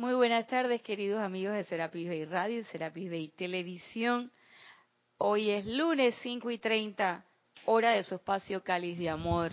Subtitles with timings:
[0.00, 4.32] Muy buenas tardes, queridos amigos de Serapis Bay Radio y Serapis Bay Televisión.
[5.18, 7.22] Hoy es lunes 5 y 30,
[7.66, 9.52] hora de su espacio Cáliz de Amor.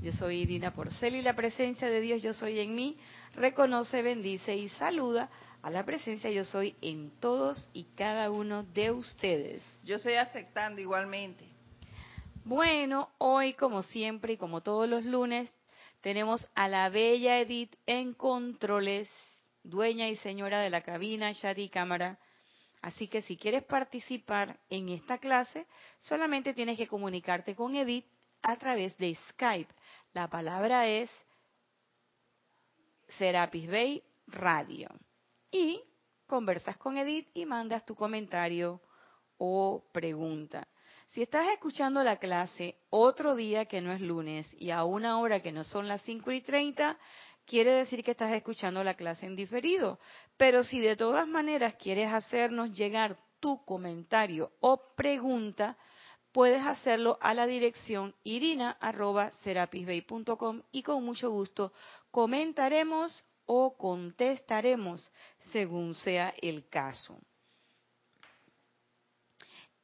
[0.00, 2.96] Yo soy Irina Porcel y la presencia de Dios Yo Soy en mí
[3.34, 5.28] reconoce, bendice y saluda
[5.60, 9.62] a la presencia Yo Soy en todos y cada uno de ustedes.
[9.84, 11.44] Yo estoy aceptando igualmente.
[12.46, 15.52] Bueno, hoy como siempre y como todos los lunes,
[16.00, 19.10] tenemos a la bella Edith en controles
[19.64, 22.18] dueña y señora de la cabina, chat y cámara.
[22.82, 25.66] Así que si quieres participar en esta clase,
[25.98, 28.06] solamente tienes que comunicarte con Edith
[28.42, 29.72] a través de Skype.
[30.12, 31.10] La palabra es
[33.18, 34.88] Serapis Bay Radio.
[35.50, 35.82] Y
[36.26, 38.80] conversas con Edith y mandas tu comentario
[39.38, 40.68] o pregunta.
[41.06, 45.40] Si estás escuchando la clase otro día que no es lunes y a una hora
[45.40, 46.98] que no son las 5 y 30,
[47.46, 49.98] quiere decir que estás escuchando la clase en diferido.
[50.36, 55.76] Pero si de todas maneras quieres hacernos llegar tu comentario o pregunta,
[56.32, 61.72] puedes hacerlo a la dirección irina.serapisbay.com y con mucho gusto
[62.10, 65.12] comentaremos o contestaremos
[65.52, 67.18] según sea el caso.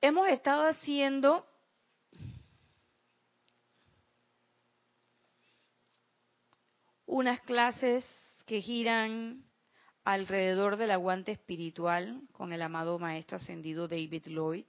[0.01, 1.47] Hemos estado haciendo
[7.11, 8.05] unas clases
[8.47, 9.45] que giran
[10.05, 14.65] alrededor del aguante espiritual con el amado maestro ascendido David Lloyd,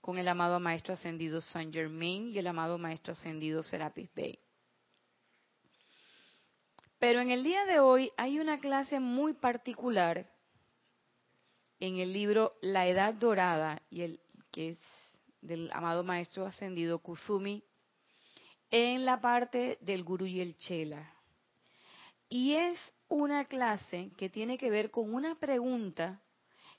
[0.00, 4.38] con el amado maestro ascendido Saint Germain y el amado maestro ascendido Serapis Bey.
[7.00, 10.30] Pero en el día de hoy hay una clase muy particular
[11.80, 14.20] en el libro La Edad Dorada, y el,
[14.52, 14.78] que es
[15.40, 17.64] del amado maestro ascendido Kuzumi
[18.70, 21.14] en la parte del gurú y el chela.
[22.28, 26.22] Y es una clase que tiene que ver con una pregunta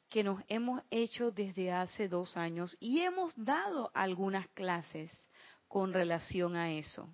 [0.09, 5.11] que nos hemos hecho desde hace dos años y hemos dado algunas clases
[5.67, 7.07] con relación a eso.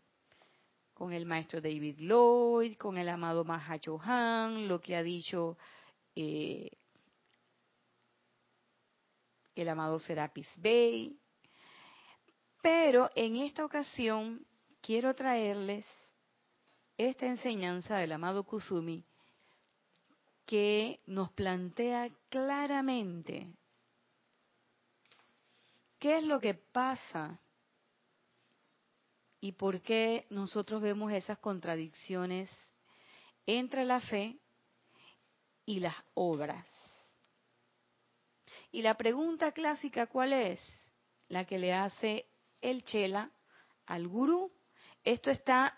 [0.94, 5.58] Con el maestro David Lloyd, con el amado Mahachohan, lo que ha dicho
[6.16, 6.72] eh,
[9.54, 11.20] el amado Serapis Bey.
[12.64, 14.46] Pero en esta ocasión
[14.88, 15.86] quiero traerles
[16.98, 19.04] esta enseñanza del amado Kusumi
[20.46, 23.52] que nos plantea claramente
[26.00, 27.38] qué es lo que pasa
[29.42, 32.50] y por qué nosotros vemos esas contradicciones
[33.46, 34.40] entre la fe
[35.66, 36.66] y las obras.
[38.72, 40.66] Y la pregunta clásica, ¿cuál es?
[41.28, 42.26] La que le hace
[42.62, 43.30] el Chela
[43.86, 44.54] al gurú
[45.12, 45.74] esto está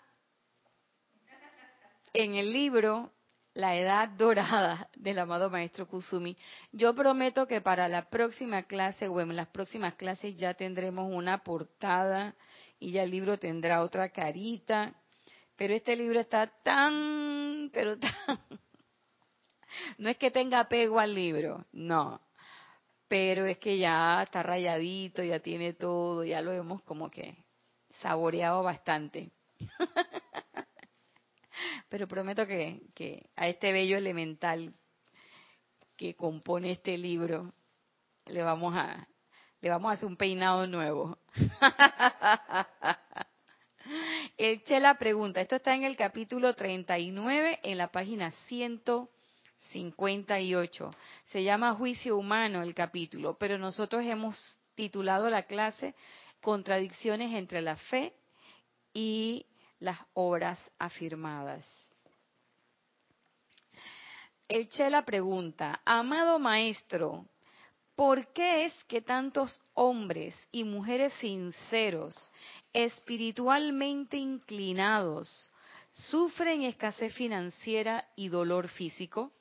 [2.12, 3.12] en el libro
[3.54, 6.36] La Edad Dorada del amado Maestro Kusumi.
[6.72, 11.44] Yo prometo que para la próxima clase o en las próximas clases ya tendremos una
[11.44, 12.34] portada
[12.80, 14.94] y ya el libro tendrá otra carita.
[15.54, 18.12] Pero este libro está tan, pero tan...
[19.98, 22.20] No es que tenga apego al libro, no.
[23.06, 27.44] Pero es que ya está rayadito, ya tiene todo, ya lo vemos como que
[28.00, 29.30] saboreado bastante.
[31.88, 34.74] Pero prometo que, a este bello elemental
[35.96, 37.52] que compone este libro
[38.26, 39.06] le vamos a
[39.60, 41.18] le vamos a hacer un peinado nuevo.
[44.38, 50.94] El Chela pregunta, esto está en el capítulo 39, en la página 158.
[51.24, 55.94] Se llama Juicio Humano el capítulo, pero nosotros hemos titulado la clase
[56.40, 58.12] contradicciones entre la fe
[58.92, 59.46] y
[59.78, 61.66] las obras afirmadas.
[64.48, 67.24] El Chela pregunta, amado maestro,
[67.94, 72.16] ¿por qué es que tantos hombres y mujeres sinceros,
[72.72, 75.52] espiritualmente inclinados,
[75.92, 79.32] sufren escasez financiera y dolor físico?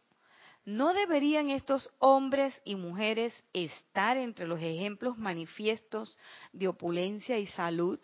[0.70, 6.16] ¿No deberían estos hombres y mujeres estar entre los ejemplos manifiestos
[6.54, 8.00] de opulencia y salud?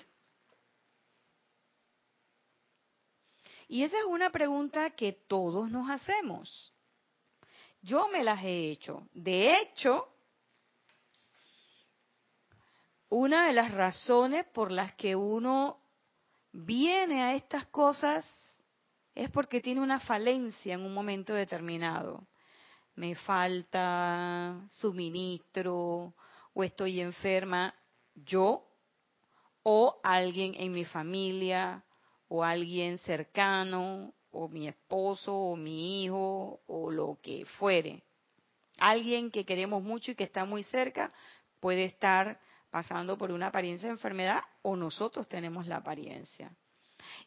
[3.67, 6.73] Y esa es una pregunta que todos nos hacemos.
[7.83, 9.07] Yo me las he hecho.
[9.13, 10.09] De hecho,
[13.09, 15.79] una de las razones por las que uno
[16.51, 18.27] viene a estas cosas
[19.13, 22.25] es porque tiene una falencia en un momento determinado
[22.95, 26.13] me falta suministro
[26.53, 27.75] o estoy enferma,
[28.15, 28.65] yo
[29.63, 31.83] o alguien en mi familia
[32.27, 38.03] o alguien cercano o mi esposo o mi hijo o lo que fuere.
[38.77, 41.13] Alguien que queremos mucho y que está muy cerca
[41.59, 42.39] puede estar
[42.69, 46.53] pasando por una apariencia de enfermedad o nosotros tenemos la apariencia.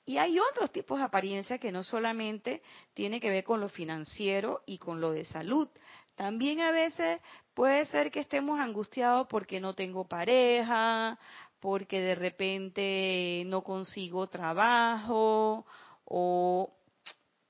[0.04, 2.62] Y hay otros tipos de apariencia que no solamente
[2.94, 5.68] tiene que ver con lo financiero y con lo de salud.
[6.14, 7.20] También a veces
[7.54, 11.18] puede ser que estemos angustiados porque no tengo pareja,
[11.60, 15.64] porque de repente no consigo trabajo
[16.04, 16.72] o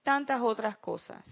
[0.03, 1.25] tantas otras cosas.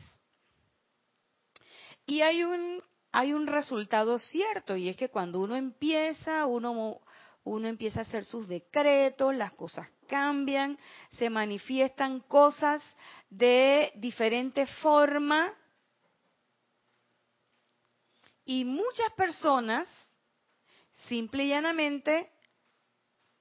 [2.06, 2.82] Y hay un
[3.12, 7.00] hay un resultado cierto y es que cuando uno empieza, uno
[7.46, 10.76] uno empieza a hacer sus decretos, las cosas cambian,
[11.10, 12.82] se manifiestan cosas
[13.30, 15.54] de diferente forma
[18.44, 19.88] y muchas personas
[21.08, 22.32] simple y llanamente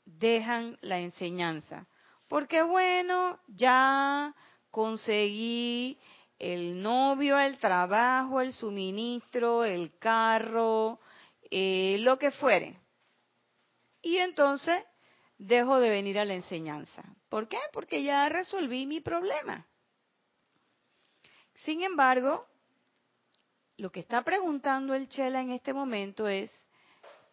[0.05, 1.87] dejan la enseñanza.
[2.27, 4.35] Porque bueno, ya
[4.69, 5.97] conseguí
[6.37, 10.99] el novio, el trabajo, el suministro, el carro,
[11.49, 12.84] eh, lo que fuere.
[14.05, 14.83] Y entonces
[15.39, 17.03] dejo de venir a la enseñanza.
[17.27, 17.57] ¿Por qué?
[17.73, 19.65] Porque ya resolví mi problema.
[21.63, 22.45] Sin embargo,
[23.77, 26.51] lo que está preguntando el Chela en este momento es,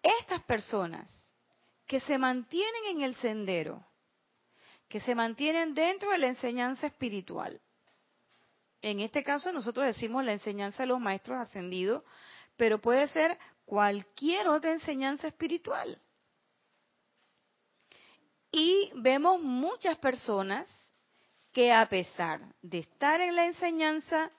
[0.02, 1.10] estas personas
[1.86, 3.84] que se mantienen en el sendero,
[4.88, 7.60] que se mantienen dentro de la enseñanza espiritual,
[8.80, 12.02] en este caso nosotros decimos la enseñanza de los maestros ascendidos,
[12.56, 16.01] pero puede ser cualquier otra enseñanza espiritual.
[18.52, 20.69] Y vemos muchas personas
[21.52, 24.31] que a pesar de estar en la enseñanza,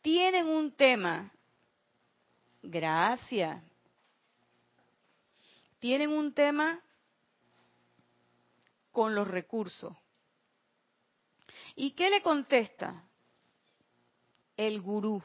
[0.00, 1.32] tienen un tema.
[2.62, 3.62] Gracias.
[5.78, 6.80] Tienen un tema
[8.90, 9.96] con los recursos.
[11.76, 13.04] ¿Y qué le contesta?
[14.56, 15.22] El gurú.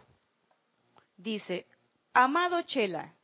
[1.17, 1.67] Dice,
[2.13, 3.16] amado Chela,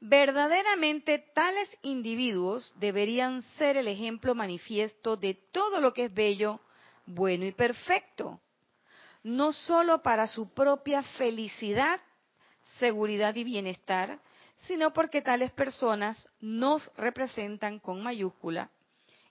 [0.00, 6.60] Verdaderamente tales individuos deberían ser el ejemplo manifiesto de todo lo que es bello,
[7.04, 8.40] bueno y perfecto,
[9.24, 12.00] no sólo para su propia felicidad,
[12.78, 14.20] seguridad y bienestar,
[14.60, 18.70] sino porque tales personas nos representan con mayúscula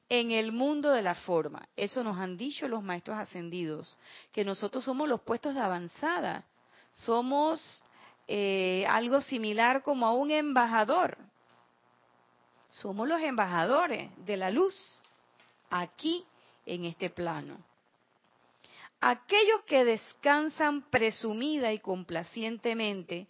[0.09, 1.67] en el mundo de la forma.
[1.75, 3.97] Eso nos han dicho los maestros ascendidos,
[4.33, 6.45] que nosotros somos los puestos de avanzada,
[6.91, 7.83] somos
[8.27, 11.17] eh, algo similar como a un embajador.
[12.69, 14.75] Somos los embajadores de la luz
[15.69, 16.25] aquí
[16.65, 17.57] en este plano.
[18.99, 23.27] Aquellos que descansan presumida y complacientemente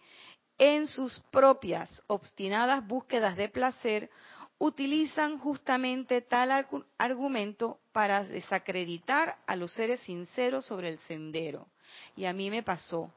[0.56, 4.10] en sus propias obstinadas búsquedas de placer
[4.58, 6.66] utilizan justamente tal
[6.98, 11.68] argumento para desacreditar a los seres sinceros sobre el sendero.
[12.16, 13.12] Y a mí me pasó.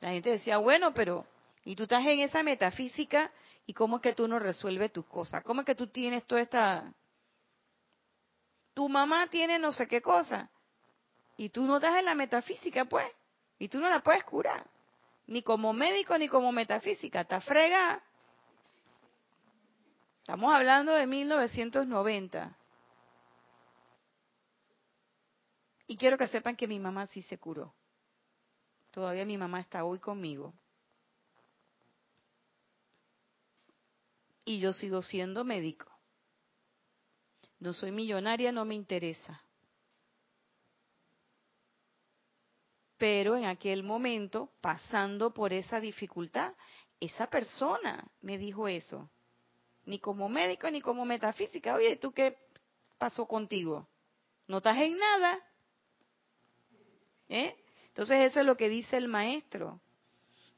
[0.00, 1.26] La gente decía, bueno, pero,
[1.64, 3.30] y tú estás en esa metafísica,
[3.66, 5.42] ¿y cómo es que tú no resuelves tus cosas?
[5.42, 6.92] ¿Cómo es que tú tienes toda esta...
[8.74, 10.50] Tu mamá tiene no sé qué cosa,
[11.36, 13.06] y tú no estás en la metafísica, pues,
[13.58, 14.66] y tú no la puedes curar,
[15.26, 18.02] ni como médico ni como metafísica, está frega.
[20.20, 22.56] Estamos hablando de 1990.
[25.88, 27.72] Y quiero que sepan que mi mamá sí se curó.
[28.96, 30.54] Todavía mi mamá está hoy conmigo.
[34.46, 35.92] Y yo sigo siendo médico.
[37.58, 39.42] No soy millonaria, no me interesa.
[42.96, 46.54] Pero en aquel momento, pasando por esa dificultad,
[46.98, 49.10] esa persona me dijo eso.
[49.84, 51.74] Ni como médico, ni como metafísica.
[51.74, 52.38] Oye, ¿tú qué
[52.96, 53.86] pasó contigo?
[54.48, 55.38] ¿No estás en nada?
[57.28, 57.65] ¿Eh?
[57.96, 59.80] Entonces eso es lo que dice el maestro.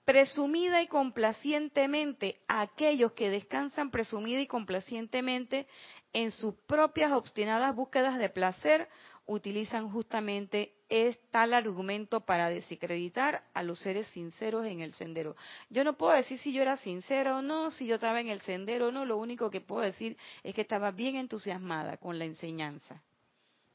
[0.04, 5.68] Presumida y complacientemente, aquellos que descansan presumida y complacientemente
[6.12, 8.88] en sus propias obstinadas búsquedas de placer,
[9.26, 15.36] utilizan justamente es tal argumento para desacreditar a los seres sinceros en el sendero.
[15.70, 18.40] Yo no puedo decir si yo era sincera o no, si yo estaba en el
[18.40, 22.24] sendero o no, lo único que puedo decir es que estaba bien entusiasmada con la
[22.24, 23.00] enseñanza.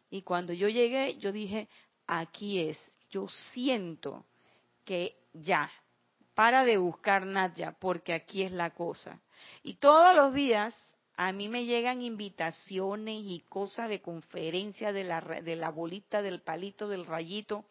[0.10, 1.70] Y cuando yo llegué, yo dije,
[2.08, 2.78] aquí es,
[3.14, 4.26] yo siento
[4.84, 5.72] que ya,
[6.34, 9.22] para de buscar Nadia, porque aquí es la cosa.
[9.62, 10.76] Y todos los días
[11.16, 16.42] a mí me llegan invitaciones y cosas de conferencia de la, de la bolita, del
[16.42, 17.66] palito, del rayito,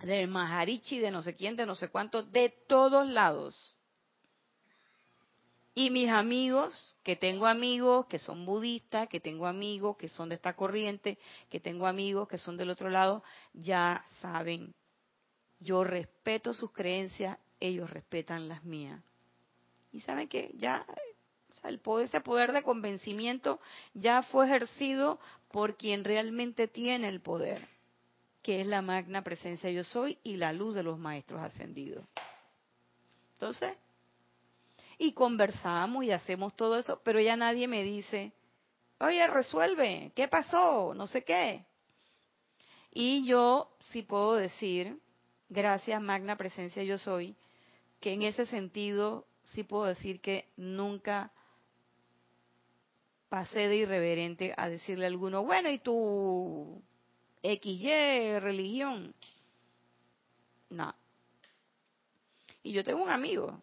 [0.00, 3.77] del Maharichi, de no sé quién, de no sé cuánto, de todos lados.
[5.78, 10.34] Y mis amigos, que tengo amigos que son budistas, que tengo amigos que son de
[10.34, 14.74] esta corriente, que tengo amigos que son del otro lado, ya saben,
[15.60, 19.00] yo respeto sus creencias, ellos respetan las mías.
[19.92, 20.84] Y saben que ya
[21.62, 23.60] el poder, ese poder de convencimiento
[23.94, 25.20] ya fue ejercido
[25.52, 27.68] por quien realmente tiene el poder,
[28.42, 32.04] que es la magna presencia yo soy y la luz de los maestros ascendidos.
[33.34, 33.76] Entonces,
[34.98, 38.32] y conversamos y hacemos todo eso, pero ya nadie me dice,
[38.98, 40.92] oye, resuelve, ¿qué pasó?
[40.94, 41.64] No sé qué.
[42.92, 44.98] Y yo sí puedo decir,
[45.48, 47.36] gracias Magna Presencia Yo Soy,
[48.00, 51.32] que en ese sentido sí puedo decir que nunca
[53.28, 56.82] pasé de irreverente a decirle a alguno, bueno, ¿y tu
[57.42, 59.14] XY religión?
[60.70, 60.92] No.
[62.64, 63.62] Y yo tengo un amigo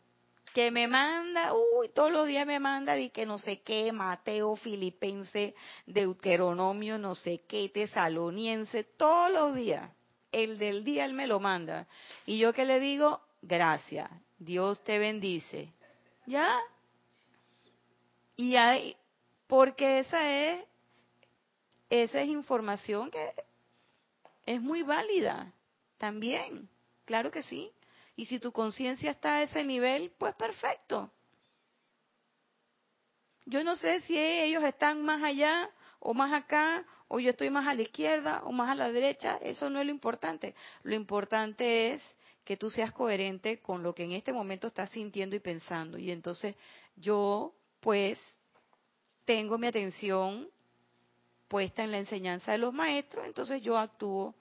[0.55, 4.55] que me manda, uy, todos los días me manda y que no sé qué, Mateo,
[4.55, 5.53] Filipense,
[5.85, 9.91] Deuteronomio, no sé qué, Tesaloniense, todos los días.
[10.31, 11.89] El del día él me lo manda.
[12.25, 14.09] Y yo que le digo, gracias,
[14.39, 15.73] Dios te bendice.
[16.25, 16.57] ¿Ya?
[18.37, 18.95] Y hay,
[19.47, 20.63] porque esa es,
[21.89, 23.33] esa es información que
[24.45, 25.51] es muy válida
[25.97, 26.69] también,
[27.03, 27.74] claro que sí.
[28.15, 31.11] Y si tu conciencia está a ese nivel, pues perfecto.
[33.45, 35.69] Yo no sé si ellos están más allá
[35.99, 39.37] o más acá, o yo estoy más a la izquierda o más a la derecha,
[39.41, 40.55] eso no es lo importante.
[40.83, 42.01] Lo importante es
[42.43, 45.97] que tú seas coherente con lo que en este momento estás sintiendo y pensando.
[45.97, 46.55] Y entonces
[46.95, 48.19] yo, pues,
[49.25, 50.47] tengo mi atención
[51.47, 54.35] puesta en la enseñanza de los maestros, entonces yo actúo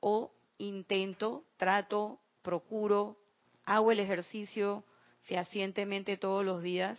[0.00, 3.18] o intento, trato, procuro,
[3.64, 4.84] hago el ejercicio
[5.22, 6.98] fehacientemente todos los días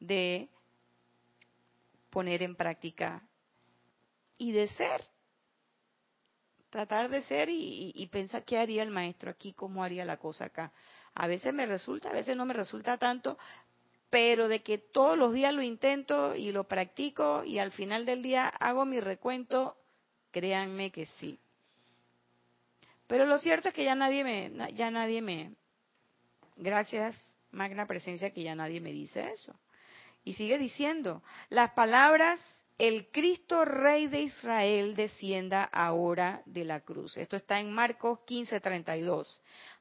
[0.00, 0.48] de
[2.10, 3.22] poner en práctica
[4.38, 5.04] y de ser.
[6.70, 10.72] Tratar de ser y, pensar qué haría el maestro aquí, cómo haría la cosa acá.
[11.14, 13.38] A veces me resulta, a veces no me resulta tanto,
[14.10, 18.22] pero de que todos los días lo intento y lo practico y al final del
[18.22, 19.76] día hago mi recuento,
[20.32, 21.38] créanme que sí.
[23.06, 25.52] Pero lo cierto es que ya nadie me, ya nadie me,
[26.56, 29.54] gracias, magna presencia, que ya nadie me dice eso.
[30.24, 32.40] Y sigue diciendo, las palabras,
[32.78, 37.16] el Cristo Rey de Israel descienda ahora de la cruz.
[37.16, 39.40] Esto está en Marcos 15:32.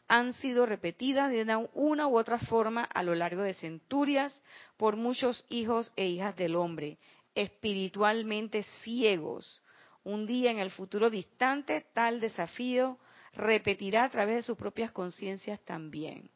[0.10, 4.44] Han sido repetidas de una u otra forma a lo largo de centurias
[4.76, 6.98] por muchos hijos e hijas del hombre,
[7.36, 9.64] espiritualmente ciegos.
[10.04, 13.00] Un día en el futuro distante, tal desafío
[13.34, 16.30] repetirá a través de sus propias conciencias también,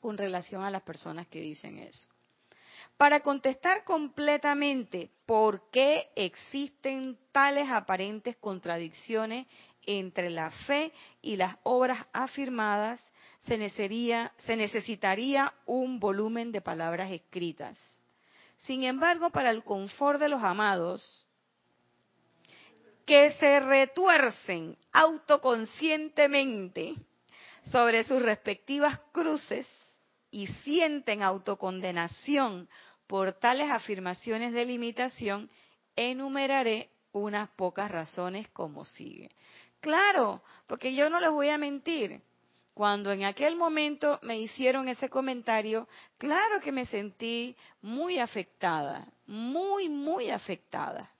[0.00, 2.08] con relación a las personas que dicen eso.
[2.96, 9.46] Para contestar completamente por qué existen tales aparentes contradicciones
[9.86, 13.02] entre la fe y las obras afirmadas,
[13.40, 17.78] se necesitaría, se necesitaría un volumen de palabras escritas.
[18.56, 21.23] Sin embargo, para el confort de los amados,
[23.06, 26.94] que se retuercen autoconscientemente
[27.64, 29.66] sobre sus respectivas cruces
[30.30, 32.68] y sienten autocondenación
[33.06, 35.50] por tales afirmaciones de limitación,
[35.94, 39.30] enumeraré unas pocas razones como sigue.
[39.80, 42.22] Claro, porque yo no les voy a mentir.
[42.72, 45.86] Cuando en aquel momento me hicieron ese comentario,
[46.18, 51.13] claro que me sentí muy afectada, muy, muy afectada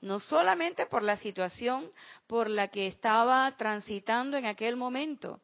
[0.00, 1.90] no solamente por la situación
[2.26, 5.40] por la que estaba transitando en aquel momento,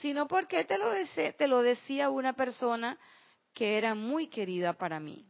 [0.00, 2.98] sino porque te lo, decía, te lo decía una persona
[3.52, 5.26] que era muy querida para mí.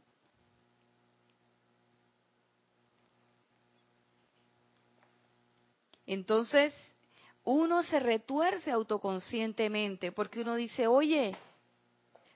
[6.06, 6.74] Entonces,
[7.44, 11.34] uno se retuerce autoconscientemente porque uno dice, oye,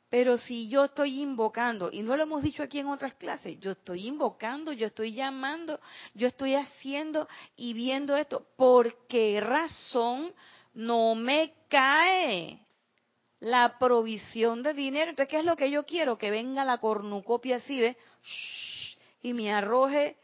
[0.09, 3.73] pero si yo estoy invocando, y no lo hemos dicho aquí en otras clases, yo
[3.73, 5.81] estoy invocando, yo estoy llamando,
[6.15, 10.33] yo estoy haciendo y viendo esto, ¿por qué razón
[10.75, 12.61] no me cae
[13.41, 15.11] la provisión de dinero?
[15.11, 16.17] Entonces, ¿qué es lo que yo quiero?
[16.17, 17.97] Que venga la cornucopia así, ¿ves?
[19.23, 20.17] Y me arroje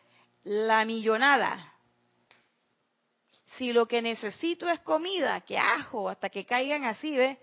[0.45, 1.75] la millonada.
[3.59, 7.37] Si lo que necesito es comida, que ajo hasta que caigan así, ¿ves?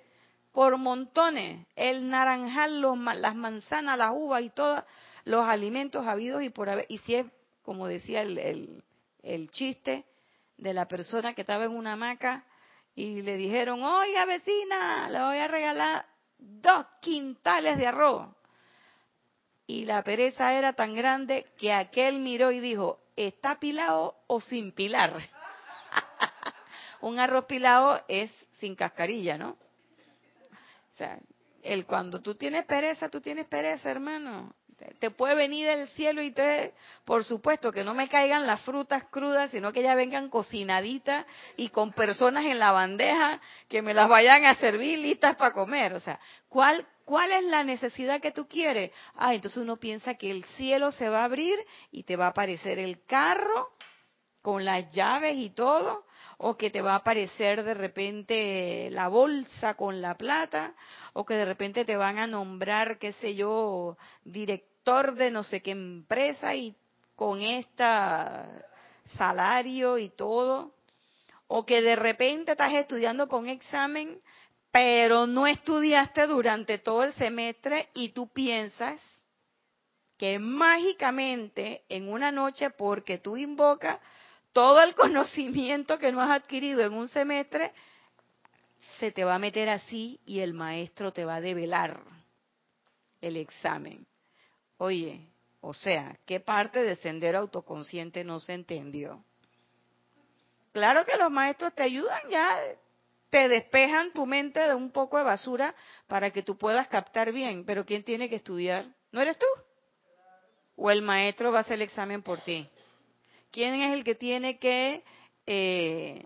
[0.52, 2.82] Por montones, el naranjal,
[3.22, 4.84] las manzanas, las uvas y todos
[5.26, 7.26] los alimentos habidos y por haber, y si es,
[7.62, 8.84] como decía el,
[9.22, 10.06] el, chiste
[10.58, 12.46] de la persona que estaba en una hamaca
[12.96, 16.06] y le dijeron, oiga vecina, le voy a regalar
[16.38, 18.28] dos quintales de arroz.
[19.68, 24.72] Y la pereza era tan grande que aquel miró y dijo, ¿está pilado o sin
[24.72, 25.14] pilar?
[27.02, 29.58] Un arroz pilado es sin cascarilla, ¿no?
[31.00, 31.18] Sea,
[31.64, 34.54] el cuando tú tienes pereza, tú tienes pereza, hermano.
[35.00, 36.74] Te puede venir del cielo y te,
[37.06, 41.26] por supuesto, que no me caigan las frutas crudas, sino que ya vengan cocinaditas
[41.56, 43.40] y con personas en la bandeja
[43.70, 45.94] que me las vayan a servir listas para comer.
[45.94, 48.92] O sea, ¿cuál, cuál es la necesidad que tú quieres?
[49.16, 51.58] Ah, entonces uno piensa que el cielo se va a abrir
[51.92, 53.70] y te va a aparecer el carro
[54.42, 56.06] con las llaves y todo,
[56.42, 60.74] o que te va a aparecer de repente la bolsa con la plata,
[61.12, 65.62] o que de repente te van a nombrar, qué sé yo, director de no sé
[65.62, 66.76] qué empresa y
[67.18, 68.48] con esta
[69.18, 70.72] salario y todo,
[71.48, 74.22] o que de repente estás estudiando con examen,
[74.72, 79.02] pero no estudiaste durante todo el semestre y tú piensas
[80.18, 84.00] que mágicamente en una noche, porque tú invocas
[84.54, 87.72] todo el conocimiento que no has adquirido en un semestre
[89.00, 92.02] se te va a meter así y el maestro te va a develar
[93.22, 94.06] el examen.
[94.78, 95.28] Oye,
[95.62, 99.24] o sea, ¿qué parte de sendero autoconsciente no se entendió?
[100.72, 102.58] Claro que los maestros te ayudan ya,
[103.30, 105.76] te despejan tu mente de un poco de basura
[106.08, 108.86] para que tú puedas captar bien, pero ¿quién tiene que estudiar?
[109.12, 109.46] ¿No eres tú?
[110.76, 112.70] ¿O el maestro va a hacer el examen por ti?
[113.52, 115.04] ¿Quién es el que tiene que
[115.46, 116.26] eh,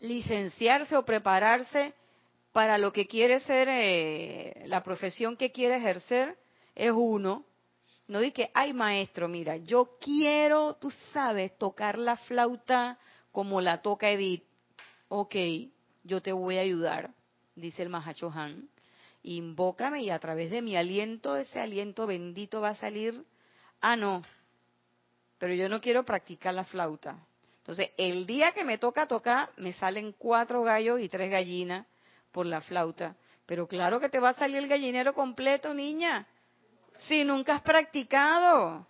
[0.00, 1.94] licenciarse o prepararse
[2.52, 6.38] para lo que quiere ser, eh, la profesión que quiere ejercer?
[6.74, 7.44] Es uno.
[8.08, 12.98] No di que, ay maestro, mira, yo quiero, tú sabes, tocar la flauta
[13.32, 14.44] como la toca Edith.
[15.08, 15.34] Ok,
[16.04, 17.10] yo te voy a ayudar,
[17.56, 18.68] dice el Mahacho Han.
[19.24, 23.24] Invócame y a través de mi aliento, ese aliento bendito va a salir.
[23.80, 24.22] Ah, no,
[25.38, 27.16] pero yo no quiero practicar la flauta.
[27.58, 31.86] Entonces, el día que me toca tocar, me salen cuatro gallos y tres gallinas
[32.30, 33.16] por la flauta.
[33.44, 36.26] Pero claro que te va a salir el gallinero completo, niña,
[36.92, 38.86] si nunca has practicado.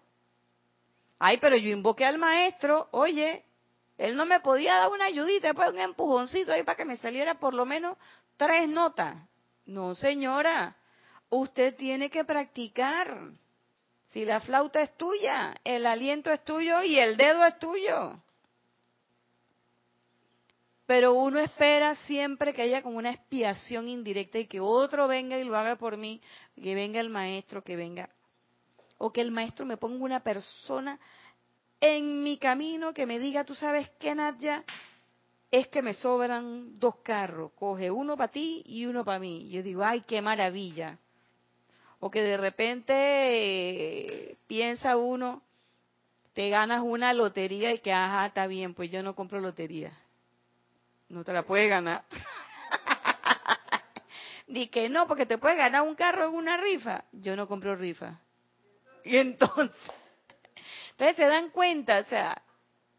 [1.19, 3.45] Ay, pero yo invoqué al maestro, oye,
[3.99, 7.35] él no me podía dar una ayudita, pues un empujoncito ahí para que me saliera
[7.35, 7.97] por lo menos
[8.37, 9.17] tres notas.
[9.65, 10.77] No, señora,
[11.31, 13.31] usted tiene que practicar.
[14.17, 18.19] Si la flauta es tuya, el aliento es tuyo y el dedo es tuyo.
[20.87, 25.45] Pero uno espera siempre que haya como una expiación indirecta y que otro venga y
[25.45, 26.23] lo haga por mí,
[26.55, 28.09] que venga el maestro, que venga.
[28.97, 30.99] O que el maestro me ponga una persona
[31.79, 34.65] en mi camino que me diga, tú sabes qué, Nadia,
[35.51, 39.51] es que me sobran dos carros, coge uno para ti y uno para mí.
[39.51, 40.99] Yo digo, ay, qué maravilla
[42.01, 45.43] o que de repente eh, piensa uno,
[46.33, 49.93] te ganas una lotería y que, ajá, está bien, pues yo no compro lotería.
[51.09, 52.05] No te la puedes ganar.
[54.47, 57.05] Di que no, porque te puedes ganar un carro en una rifa.
[57.13, 58.21] Yo no compro rifa.
[59.05, 59.77] Y entonces,
[60.91, 62.43] entonces se dan cuenta, o sea,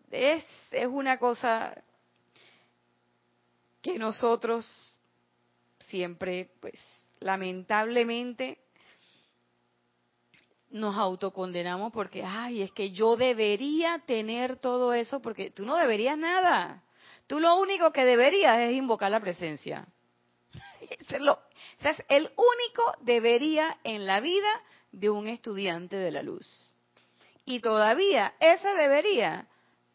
[0.09, 1.73] es, es una cosa
[3.81, 4.65] que nosotros
[5.87, 6.79] siempre, pues,
[7.19, 8.57] lamentablemente,
[10.69, 16.17] nos autocondenamos porque, ay, es que yo debería tener todo eso, porque tú no deberías
[16.17, 16.83] nada.
[17.27, 19.87] Tú lo único que deberías es invocar la presencia.
[20.89, 21.39] es, lo,
[21.79, 24.49] es el único debería en la vida
[24.91, 26.73] de un estudiante de la luz.
[27.45, 29.47] Y todavía ese debería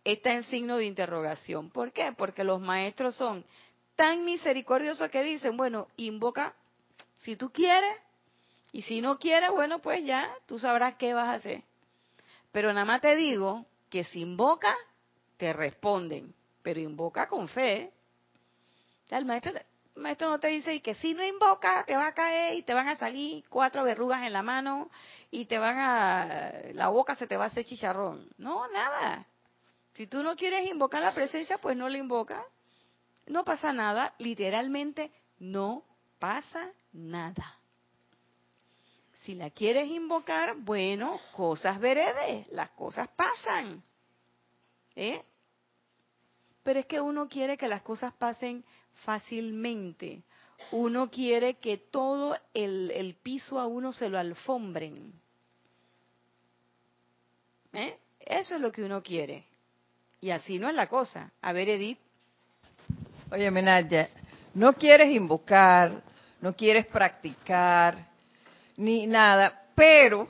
[0.05, 1.71] está en signo de interrogación.
[1.71, 2.13] ¿Por qué?
[2.13, 3.45] Porque los maestros son
[3.95, 6.55] tan misericordiosos que dicen, bueno, invoca
[7.17, 7.97] si tú quieres,
[8.73, 11.63] y si no quieres, bueno, pues ya tú sabrás qué vas a hacer.
[12.51, 14.75] Pero nada más te digo que si invoca,
[15.37, 17.93] te responden, pero invoca con fe.
[19.11, 19.53] el maestro,
[19.97, 22.89] maestro no te dice que si no invoca, te va a caer y te van
[22.89, 24.91] a salir cuatro verrugas en la mano
[25.31, 28.27] y te van a, la boca se te va a hacer chicharrón.
[28.39, 29.27] No, nada.
[29.93, 32.43] Si tú no quieres invocar la presencia, pues no la invoca.
[33.27, 35.85] No pasa nada, literalmente no
[36.19, 37.62] pasa nada.
[39.23, 43.83] Si la quieres invocar, bueno, cosas veredes, las cosas pasan.
[44.97, 45.23] ¿Eh?
[46.63, 48.65] Pero es que uno quiere que las cosas pasen
[49.05, 50.23] fácilmente.
[50.73, 55.13] Uno quiere que todo el, el piso a uno se lo alfombren.
[57.73, 57.97] ¿Eh?
[58.19, 59.45] Eso es lo que uno quiere.
[60.21, 61.31] Y así no es la cosa.
[61.41, 61.99] A ver, Edith.
[63.31, 64.11] Oye, Nadia,
[64.55, 66.03] no quieres invocar,
[66.41, 68.12] no quieres practicar,
[68.77, 70.29] ni nada, pero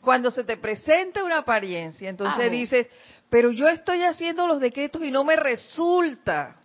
[0.00, 2.86] cuando se te presenta una apariencia, entonces dices,
[3.28, 6.56] pero yo estoy haciendo los decretos y no me resulta.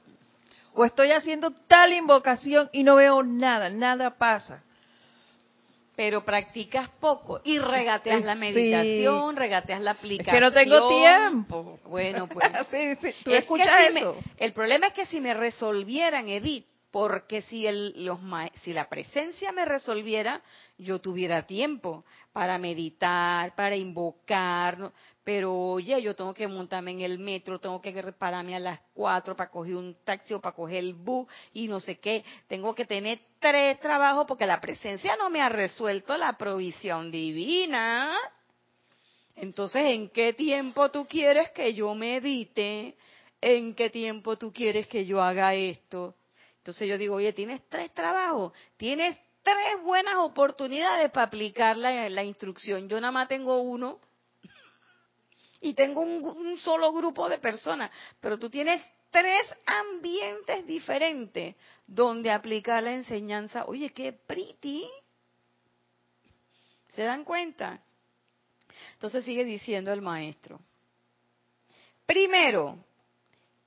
[0.73, 4.61] O estoy haciendo tal invocación y no veo nada, nada pasa.
[5.95, 10.35] Pero practicas poco y regateas la meditación, regateas la aplicación.
[10.35, 11.79] Es que no tengo tiempo.
[11.85, 12.51] Bueno, pues.
[12.69, 14.17] sí, Tú escuchas eso.
[14.37, 18.19] el problema es que si me resolvieran, Edith, porque si, los,
[18.63, 20.41] si la presencia me resolviera,
[20.77, 27.19] yo tuviera tiempo para meditar, para invocar, pero oye, yo tengo que montarme en el
[27.19, 30.93] metro, tengo que repararme a las cuatro para coger un taxi o para coger el
[30.93, 35.41] bus y no sé qué, tengo que tener tres trabajos porque la presencia no me
[35.41, 38.17] ha resuelto la provisión divina.
[39.35, 42.95] Entonces, ¿en qué tiempo tú quieres que yo medite?
[43.41, 46.15] ¿En qué tiempo tú quieres que yo haga esto?
[46.65, 52.89] Entonces yo digo, oye, tienes tres trabajos, tienes tres buenas oportunidades para aplicar la, instrucción.
[52.89, 53.99] Yo nada más tengo uno
[55.61, 62.31] y tengo un, un, solo grupo de personas, pero tú tienes tres ambientes diferentes donde
[62.31, 63.65] aplicar la enseñanza.
[63.65, 64.89] Oye, qué pretty.
[66.93, 67.79] ¿Se dan cuenta?
[68.93, 70.59] Entonces sigue diciendo el maestro.
[72.07, 72.79] Primero,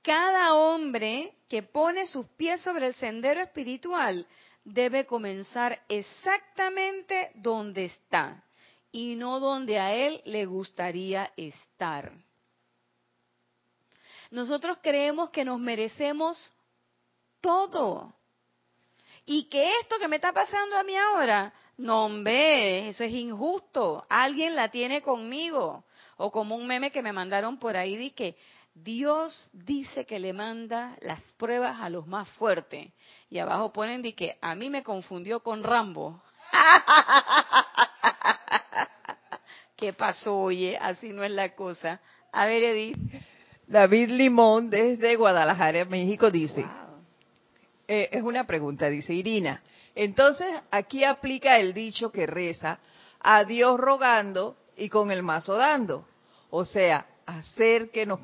[0.09, 4.25] cada hombre que pone sus pies sobre el sendero espiritual
[4.63, 8.43] debe comenzar exactamente donde está
[8.91, 12.11] y no donde a él le gustaría estar.
[14.31, 16.55] Nosotros creemos que nos merecemos
[17.39, 18.11] todo.
[19.27, 24.07] Y que esto que me está pasando a mí ahora, no, hombre, eso es injusto.
[24.09, 25.83] Alguien la tiene conmigo.
[26.17, 28.35] O como un meme que me mandaron por ahí que
[28.83, 32.91] Dios dice que le manda las pruebas a los más fuertes.
[33.29, 36.21] Y abajo ponen de que a mí me confundió con Rambo.
[39.75, 40.77] ¿Qué pasó, oye?
[40.79, 41.99] Así no es la cosa.
[42.31, 42.97] A ver, Edith.
[43.67, 46.65] David Limón, desde Guadalajara, México, dice,
[47.87, 49.61] eh, es una pregunta, dice Irina,
[49.93, 52.79] entonces aquí aplica el dicho que reza,
[53.19, 56.07] a Dios rogando y con el mazo dando.
[56.49, 58.21] O sea, hacer que nos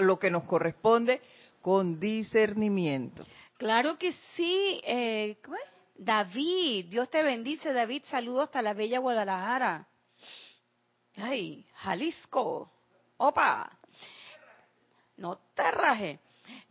[0.00, 1.20] lo que nos corresponde
[1.60, 3.24] con discernimiento.
[3.58, 4.80] Claro que sí.
[4.84, 5.36] Eh,
[5.96, 8.04] David, Dios te bendice, David.
[8.10, 9.86] Saludos hasta la bella Guadalajara.
[11.16, 12.70] Ay, Jalisco.
[13.18, 13.70] Opa.
[15.18, 16.20] No te raje.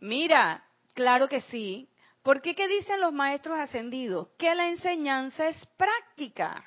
[0.00, 0.64] Mira,
[0.94, 1.88] claro que sí.
[2.22, 4.28] ¿Por qué qué dicen los maestros ascendidos?
[4.36, 6.64] Que la enseñanza es práctica.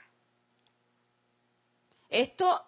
[2.10, 2.62] Esto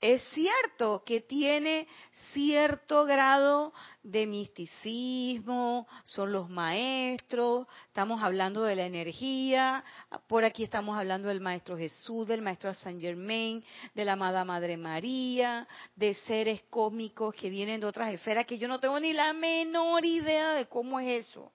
[0.00, 1.88] es cierto que tiene
[2.32, 9.84] cierto grado de misticismo, son los maestros, estamos hablando de la energía,
[10.28, 14.76] por aquí estamos hablando del Maestro Jesús, del Maestro Saint Germain, de la amada Madre
[14.76, 19.32] María, de seres cósmicos que vienen de otras esferas que yo no tengo ni la
[19.32, 21.52] menor idea de cómo es eso.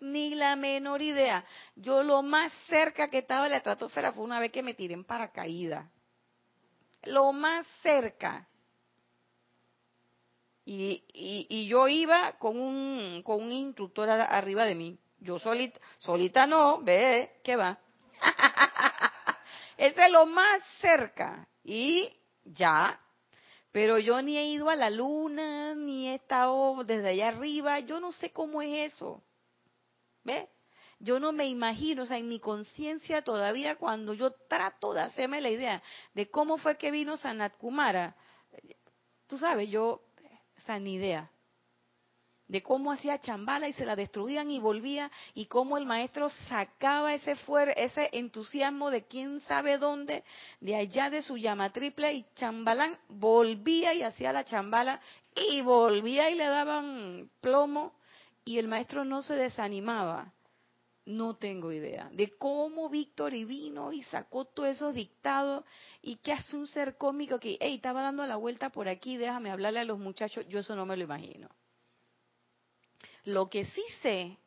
[0.00, 1.44] Ni la menor idea.
[1.76, 4.94] Yo lo más cerca que estaba de la estratosfera fue una vez que me tiré
[4.94, 5.86] en paracaídas
[7.04, 8.46] lo más cerca.
[10.64, 14.98] Y, y, yo iba con un, con un instructor arriba de mí.
[15.18, 17.78] Yo solita, solita no, ve, ¿qué va?
[19.76, 21.48] Ese es lo más cerca.
[21.64, 22.08] Y
[22.44, 23.00] ya.
[23.72, 27.80] Pero yo ni he ido a la luna, ni he estado desde allá arriba.
[27.80, 29.22] Yo no sé cómo es eso.
[30.22, 30.48] ¿Ve?
[31.00, 35.40] Yo no me imagino, o sea, en mi conciencia todavía cuando yo trato de hacerme
[35.40, 35.82] la idea
[36.14, 38.14] de cómo fue que vino Sanat Kumara,
[39.26, 40.02] tú sabes, yo,
[40.58, 41.30] o sea, ni idea
[42.48, 47.14] de cómo hacía chambala y se la destruían y volvía y cómo el maestro sacaba
[47.14, 47.36] ese
[47.76, 50.24] ese entusiasmo de quién sabe dónde
[50.58, 55.00] de allá de su llama triple y chambalán volvía y hacía la chambala
[55.36, 57.94] y volvía y le daban plomo
[58.44, 60.32] y el maestro no se desanimaba
[61.16, 65.64] no tengo idea de cómo Víctor y vino y sacó todos esos dictados
[66.02, 69.50] y qué hace un ser cómico que, hey, estaba dando la vuelta por aquí, déjame
[69.50, 71.48] hablarle a los muchachos, yo eso no me lo imagino.
[73.24, 74.38] Lo que sí sé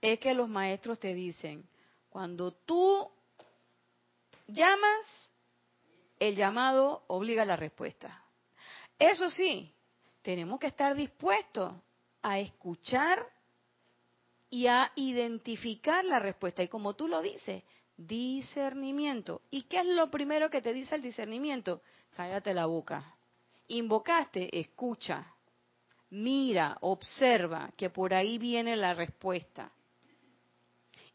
[0.00, 1.68] es que los maestros te dicen,
[2.08, 3.10] cuando tú
[4.46, 5.06] llamas,
[6.20, 8.22] el llamado obliga a la respuesta.
[8.98, 9.74] Eso sí,
[10.22, 11.74] tenemos que estar dispuestos
[12.22, 13.26] a escuchar
[14.54, 16.62] y a identificar la respuesta.
[16.62, 17.64] Y como tú lo dices,
[17.96, 19.42] discernimiento.
[19.50, 21.82] ¿Y qué es lo primero que te dice el discernimiento?
[22.14, 23.16] Cállate la boca.
[23.66, 25.26] Invocaste, escucha.
[26.10, 29.72] Mira, observa que por ahí viene la respuesta.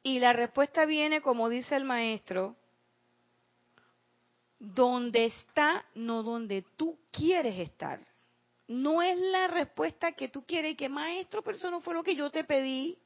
[0.04, 2.58] Y la respuesta viene, como dice el maestro,
[4.60, 8.02] donde está, no donde tú quieres estar.
[8.68, 12.18] No es la respuesta que tú quieres, que maestro, pero eso no fue lo que
[12.18, 13.00] yo te pedí.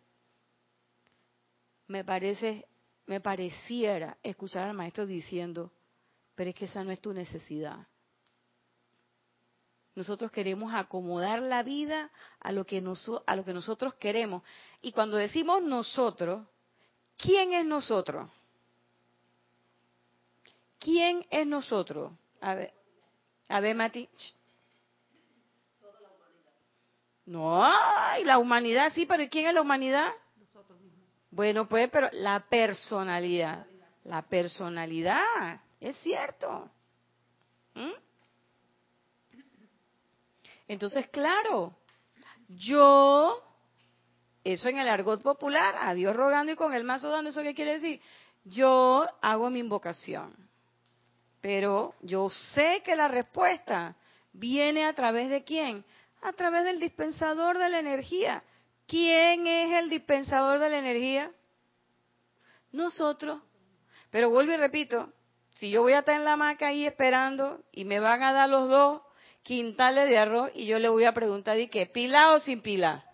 [1.93, 2.65] Me parece,
[3.06, 5.71] me pareciera escuchar al maestro diciendo,
[6.34, 7.86] pero es que esa no es tu necesidad.
[9.93, 12.84] Nosotros queremos acomodar la vida a lo que,
[13.27, 14.41] a lo que nosotros queremos.
[14.82, 16.47] Y cuando decimos nosotros,
[17.15, 18.27] ¿quién es nosotros?
[20.79, 22.12] ¿Quién es nosotros?
[22.41, 22.73] A ver,
[23.49, 24.10] a ver, Mati.
[27.27, 27.63] No,
[28.19, 30.12] y la humanidad sí, pero ¿quién es la humanidad?
[31.36, 33.65] Bueno, pues, pero la personalidad,
[34.04, 36.69] la personalidad, es cierto.
[37.74, 37.89] ¿Mm?
[40.67, 41.76] Entonces, claro,
[42.50, 43.41] yo,
[44.43, 47.56] eso en el argot popular, a Dios rogando y con el mazo dando, ¿eso qué
[47.56, 48.00] quiere decir?
[48.43, 50.36] Yo hago mi invocación,
[51.41, 53.96] pero yo sé que la respuesta
[54.34, 55.84] viene a través de quién?
[56.22, 58.43] A través del dispensador de la energía.
[58.88, 61.32] ¿Quién es el dispensador de la energía?
[62.72, 63.41] Nosotros.
[64.10, 65.12] Pero vuelvo y repito,
[65.56, 68.50] si yo voy a estar en la hamaca ahí esperando y me van a dar
[68.50, 69.02] los dos
[69.43, 71.86] quintales de arroz y yo le voy a preguntar, ¿y qué?
[71.86, 73.06] ¿Pila o sin pila?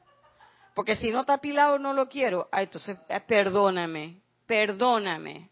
[0.74, 2.48] Porque si no está pilado no lo quiero.
[2.52, 5.50] Ah, entonces, eh, perdóname, perdóname.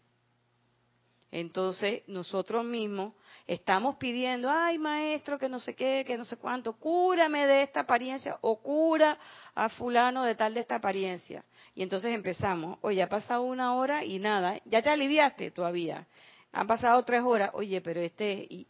[1.30, 3.12] Entonces, nosotros mismos
[3.48, 7.80] estamos pidiendo, ay maestro, que no sé qué, que no sé cuánto, cúrame de esta
[7.80, 9.18] apariencia o cura
[9.54, 11.42] a fulano de tal de esta apariencia.
[11.74, 16.06] Y entonces empezamos, oye, ha pasado una hora y nada, ya te aliviaste todavía.
[16.52, 18.68] Han pasado tres horas, oye, pero este, y,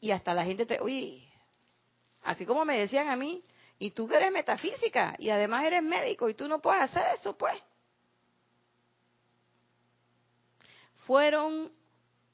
[0.00, 1.28] y hasta la gente te, oye,
[2.22, 3.44] así como me decían a mí,
[3.78, 7.36] y tú que eres metafísica y además eres médico y tú no puedes hacer eso,
[7.36, 7.54] pues.
[11.04, 11.70] Fueron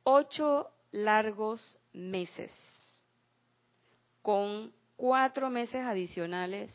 [0.05, 2.53] ocho largos meses
[4.23, 6.71] con cuatro meses adicionales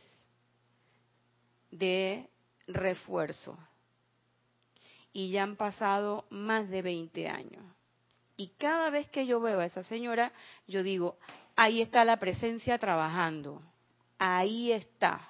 [1.72, 2.30] de
[2.68, 3.58] refuerzo.
[5.12, 7.64] Y ya han pasado más de 20 años.
[8.36, 10.32] Y cada vez que yo veo a esa señora,
[10.68, 11.18] yo digo,
[11.56, 13.62] ahí está la presencia trabajando,
[14.18, 15.30] ahí está.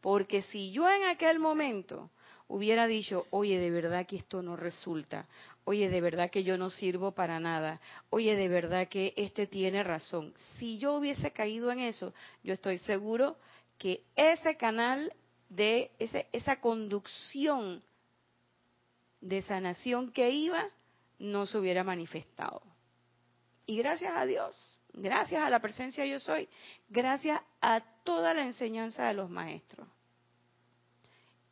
[0.00, 2.10] Porque si yo en aquel momento
[2.54, 5.26] hubiera dicho, oye, de verdad que esto no resulta,
[5.64, 9.82] oye, de verdad que yo no sirvo para nada, oye, de verdad que este tiene
[9.82, 12.14] razón, si yo hubiese caído en eso,
[12.44, 13.36] yo estoy seguro
[13.76, 15.12] que ese canal
[15.48, 17.82] de ese, esa conducción
[19.20, 20.68] de sanación que iba,
[21.18, 22.62] no se hubiera manifestado.
[23.66, 26.48] Y gracias a Dios, gracias a la presencia yo soy,
[26.88, 29.88] gracias a toda la enseñanza de los maestros.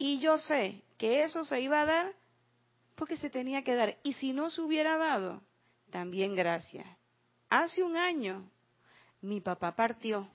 [0.05, 2.15] Y yo sé que eso se iba a dar
[2.95, 3.99] porque se tenía que dar.
[4.05, 5.43] Y si no se hubiera dado,
[5.91, 6.87] también gracias.
[7.51, 8.49] Hace un año
[9.21, 10.29] mi papá partió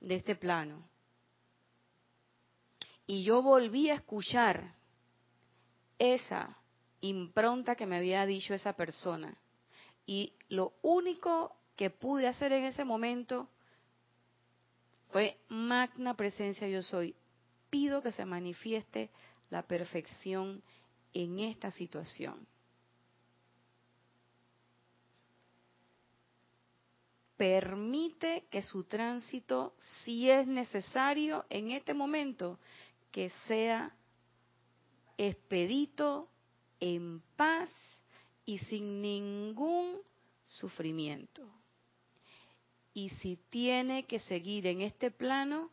[0.00, 0.82] de este plano.
[3.06, 4.74] Y yo volví a escuchar
[5.96, 6.58] esa
[7.00, 9.38] impronta que me había dicho esa persona.
[10.04, 13.48] Y lo único que pude hacer en ese momento
[15.12, 17.14] fue magna presencia yo soy.
[17.74, 19.10] Pido que se manifieste
[19.50, 20.62] la perfección
[21.12, 22.46] en esta situación.
[27.36, 32.60] Permite que su tránsito, si es necesario en este momento,
[33.10, 33.92] que sea
[35.18, 36.28] expedito,
[36.78, 37.70] en paz
[38.44, 39.98] y sin ningún
[40.44, 41.42] sufrimiento.
[42.92, 45.72] Y si tiene que seguir en este plano,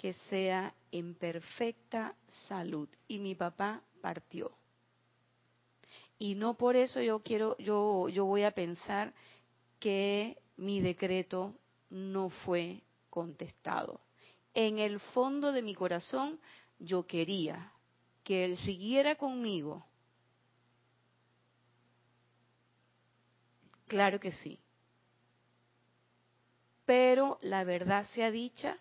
[0.00, 2.88] que sea en perfecta salud.
[3.06, 4.50] Y mi papá partió.
[6.18, 9.12] Y no por eso yo quiero, yo, yo voy a pensar
[9.78, 11.54] que mi decreto
[11.90, 14.00] no fue contestado.
[14.54, 16.40] En el fondo de mi corazón
[16.78, 17.70] yo quería
[18.24, 19.84] que Él siguiera conmigo.
[23.86, 24.58] Claro que sí.
[26.86, 28.78] Pero la verdad sea dicha,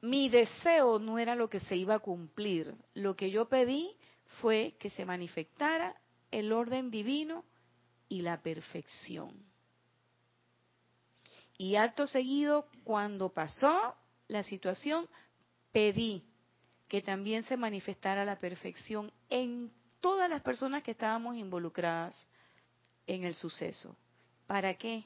[0.00, 2.74] mi deseo no era lo que se iba a cumplir.
[2.94, 3.96] Lo que yo pedí
[4.40, 5.96] fue que se manifestara
[6.30, 7.44] el orden divino
[8.08, 9.32] y la perfección.
[11.56, 13.94] Y acto seguido, cuando pasó
[14.28, 15.08] la situación,
[15.72, 16.24] pedí
[16.88, 22.28] que también se manifestara la perfección en todas las personas que estábamos involucradas
[23.06, 23.96] en el suceso.
[24.46, 25.04] ¿Para qué?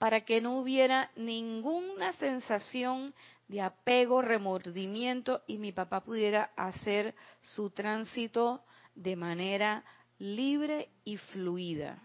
[0.00, 3.12] Para que no hubiera ninguna sensación
[3.48, 9.84] de apego, remordimiento y mi papá pudiera hacer su tránsito de manera
[10.18, 12.02] libre y fluida.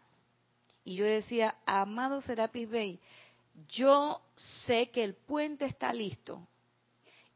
[0.83, 2.99] Y yo decía, amado Serapis Bey,
[3.69, 4.21] yo
[4.65, 6.45] sé que el puente está listo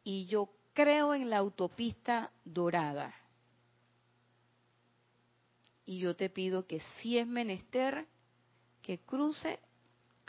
[0.03, 3.15] y yo creo en la autopista dorada.
[5.85, 8.05] Y yo te pido que si es menester,
[8.81, 9.57] que cruce,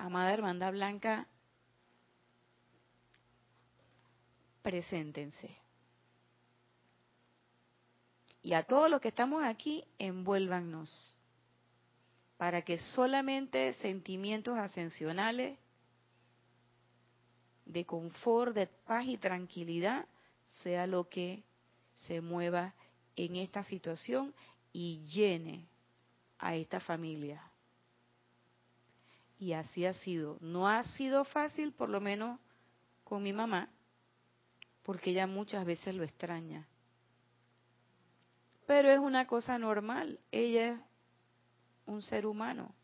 [0.00, 1.26] amada hermandad blanca,
[4.62, 5.56] preséntense.
[8.42, 11.16] Y a todos los que estamos aquí, envuélvanos
[12.38, 15.58] para que solamente sentimientos ascensionales
[17.66, 20.06] de confort, de paz y tranquilidad
[20.62, 21.44] sea lo que
[21.94, 22.74] se mueva
[23.14, 24.34] en esta situación
[24.72, 25.68] y llene
[26.38, 27.49] a esta familia.
[29.40, 30.36] Y así ha sido.
[30.42, 32.38] No ha sido fácil, por lo menos
[33.04, 33.70] con mi mamá,
[34.82, 36.68] porque ella muchas veces lo extraña.
[38.66, 40.20] Pero es una cosa normal.
[40.30, 40.80] Ella es
[41.86, 42.74] un ser humano.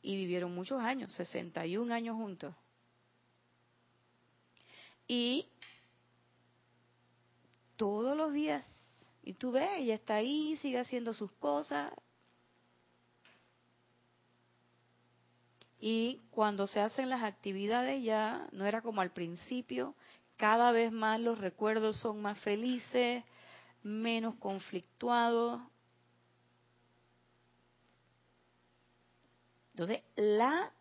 [0.00, 2.54] Y vivieron muchos años, 61 años juntos.
[5.06, 5.46] Y
[7.76, 8.64] todos los días,
[9.22, 11.92] y tú ves, ella está ahí, sigue haciendo sus cosas.
[15.78, 19.94] Y cuando se hacen las actividades ya no era como al principio,
[20.36, 23.24] cada vez más los recuerdos son más felices,
[23.82, 25.60] menos conflictuados.
[29.72, 30.72] Entonces, la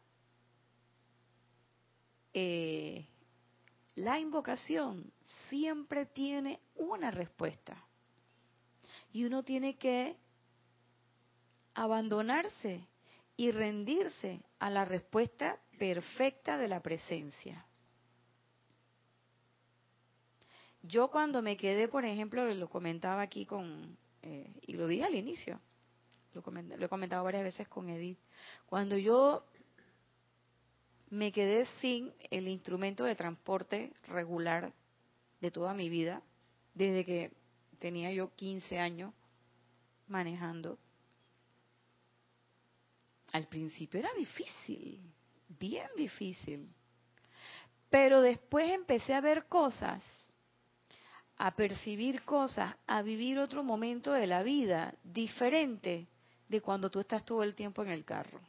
[2.33, 3.05] eh,
[3.95, 5.11] la invocación
[5.49, 7.81] siempre tiene una respuesta.
[9.13, 10.17] Y uno tiene que
[11.73, 12.85] abandonarse
[13.37, 17.65] y rendirse a la respuesta perfecta de la presencia.
[20.81, 25.15] Yo cuando me quedé, por ejemplo, lo comentaba aquí con, eh, y lo dije al
[25.15, 25.59] inicio,
[26.33, 28.19] lo, lo he comentado varias veces con Edith,
[28.67, 29.45] cuando yo
[31.09, 34.73] me quedé sin el instrumento de transporte regular
[35.41, 36.21] de toda mi vida,
[36.73, 37.31] desde que
[37.79, 39.13] tenía yo 15 años
[40.07, 40.77] manejando.
[43.35, 45.13] Al principio era difícil,
[45.59, 46.73] bien difícil.
[47.89, 50.01] Pero después empecé a ver cosas,
[51.35, 56.07] a percibir cosas, a vivir otro momento de la vida diferente
[56.47, 58.39] de cuando tú estás todo el tiempo en el carro.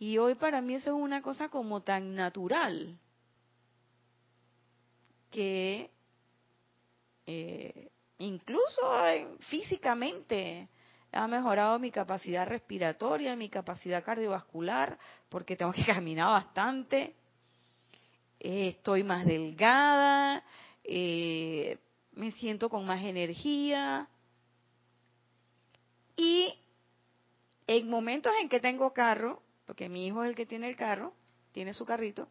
[0.00, 2.98] Y hoy para mí eso es una cosa como tan natural
[5.30, 5.92] que
[7.24, 8.80] eh, incluso
[9.48, 10.68] físicamente
[11.14, 14.98] ha mejorado mi capacidad respiratoria, mi capacidad cardiovascular,
[15.28, 17.14] porque tengo que caminar bastante,
[18.40, 20.44] eh, estoy más delgada,
[20.82, 21.78] eh,
[22.12, 24.08] me siento con más energía
[26.16, 26.52] y
[27.66, 31.14] en momentos en que tengo carro, porque mi hijo es el que tiene el carro,
[31.52, 32.28] tiene su carrito.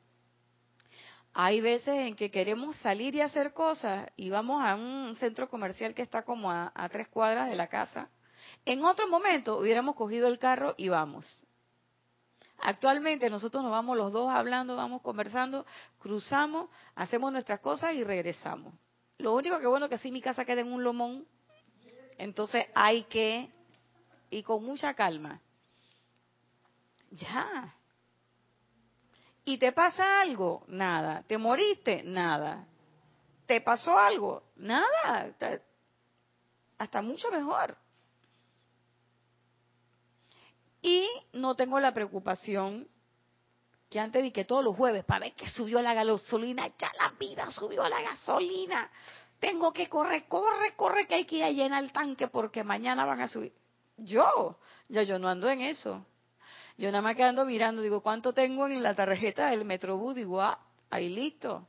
[1.33, 5.95] Hay veces en que queremos salir y hacer cosas y vamos a un centro comercial
[5.95, 8.09] que está como a, tres cuadras de la casa.
[8.65, 11.45] En otro momento hubiéramos cogido el carro y vamos.
[12.59, 15.65] Actualmente nosotros nos vamos los dos hablando, vamos conversando,
[15.99, 18.73] cruzamos, hacemos nuestras cosas y regresamos.
[19.17, 21.27] Lo único que bueno que así mi casa queda en un lomón,
[22.17, 23.49] entonces hay que,
[24.29, 25.41] y con mucha calma,
[27.11, 27.75] ya.
[29.45, 30.63] ¿Y te pasa algo?
[30.67, 31.23] Nada.
[31.27, 32.01] ¿Te moriste?
[32.03, 32.65] Nada.
[33.45, 34.43] ¿Te pasó algo?
[34.55, 35.35] Nada.
[36.77, 37.77] Hasta mucho mejor.
[40.83, 42.87] Y no tengo la preocupación
[43.89, 47.13] que antes di que todos los jueves, para ver que subió la gasolina, ya la
[47.17, 48.91] vida subió la gasolina.
[49.39, 53.05] Tengo que correr, corre, corre, que hay que ir a llenar el tanque porque mañana
[53.05, 53.53] van a subir.
[53.95, 54.57] Yo,
[54.89, 56.05] ya yo no ando en eso.
[56.77, 60.15] Yo nada más quedando mirando, digo, ¿cuánto tengo en la tarjeta del Metrobús?
[60.15, 61.65] Digo, ah, ahí listo.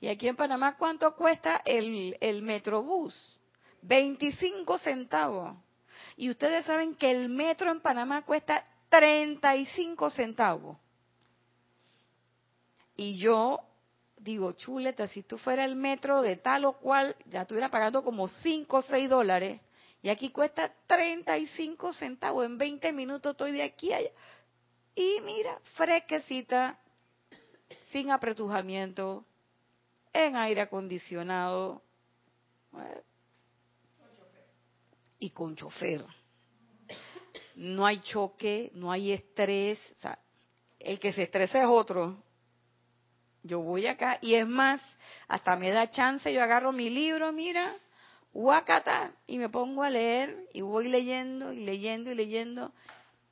[0.00, 3.38] Y aquí en Panamá, ¿cuánto cuesta el, el Metrobús?
[3.82, 5.54] 25 centavos.
[6.18, 10.76] Y ustedes saben que el metro en Panamá cuesta 35 centavos.
[12.96, 13.60] Y yo
[14.16, 18.26] digo, chuleta, si tú fuera el metro de tal o cual, ya estuviera pagando como
[18.26, 19.60] 5 o 6 dólares.
[20.02, 22.44] Y aquí cuesta 35 centavos.
[22.44, 24.10] En 20 minutos estoy de aquí a allá.
[24.96, 26.80] Y mira, fresquecita,
[27.92, 29.24] sin apretujamiento,
[30.12, 31.80] en aire acondicionado.
[35.18, 36.04] Y con chofer.
[37.56, 39.78] No hay choque, no hay estrés.
[39.96, 40.18] O sea,
[40.78, 42.22] el que se estresa es otro.
[43.42, 44.80] Yo voy acá y es más,
[45.26, 47.74] hasta me da chance, yo agarro mi libro, mira,
[48.32, 52.72] Huacata, y me pongo a leer y voy leyendo y leyendo y leyendo,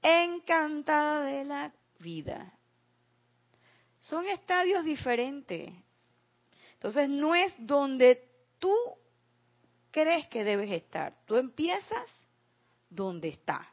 [0.02, 2.52] encantada de la vida.
[3.98, 5.72] Son estadios diferentes.
[6.74, 8.28] Entonces no es donde
[8.58, 8.74] tú
[9.96, 11.14] crees que debes estar.
[11.24, 12.10] Tú empiezas
[12.90, 13.66] donde está.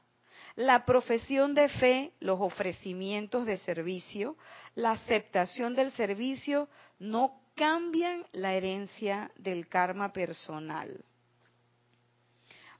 [0.55, 4.37] La profesión de fe, los ofrecimientos de servicio,
[4.73, 11.03] la aceptación del servicio no cambian la herencia del karma personal.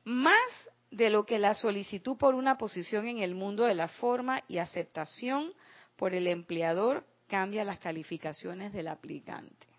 [0.06, 4.42] Más de lo que la solicitud por una posición en el mundo de la forma
[4.48, 5.52] y aceptación
[5.98, 9.73] por el empleador cambia las calificaciones del aplicante.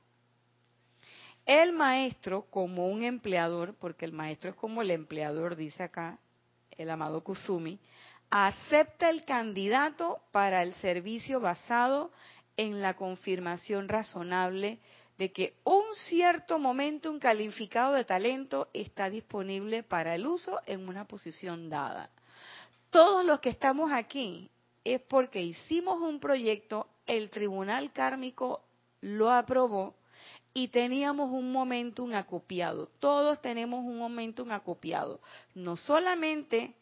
[1.46, 6.18] El maestro, como un empleador, porque el maestro es como el empleador, dice acá
[6.70, 7.78] el amado Kusumi,
[8.30, 12.10] acepta el candidato para el servicio basado
[12.56, 14.78] en la confirmación razonable
[15.18, 20.88] de que un cierto momento, un calificado de talento está disponible para el uso en
[20.88, 22.10] una posición dada.
[22.90, 24.50] Todos los que estamos aquí
[24.82, 28.62] es porque hicimos un proyecto, el tribunal kármico
[29.00, 29.94] lo aprobó
[30.56, 32.88] y teníamos un momentum acopiado.
[33.00, 35.20] Todos tenemos un momentum acopiado.
[35.52, 36.74] No solamente,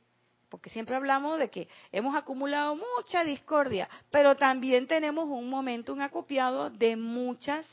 [0.50, 6.68] porque siempre hablamos de que hemos acumulado mucha discordia, pero también tenemos un momentum acopiado
[6.68, 7.66] de muchas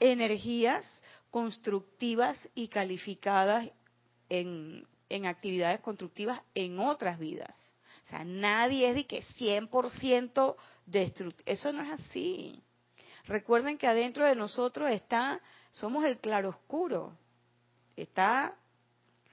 [0.00, 0.84] energías
[1.30, 3.70] constructivas y calificadas
[4.28, 7.54] en, en actividades constructivas en otras vidas.
[8.06, 11.42] O sea, nadie es de que 100% destructivo.
[11.46, 12.60] Eso no es así.
[13.26, 17.16] Recuerden que adentro de nosotros está, somos el claroscuro.
[17.96, 18.56] Está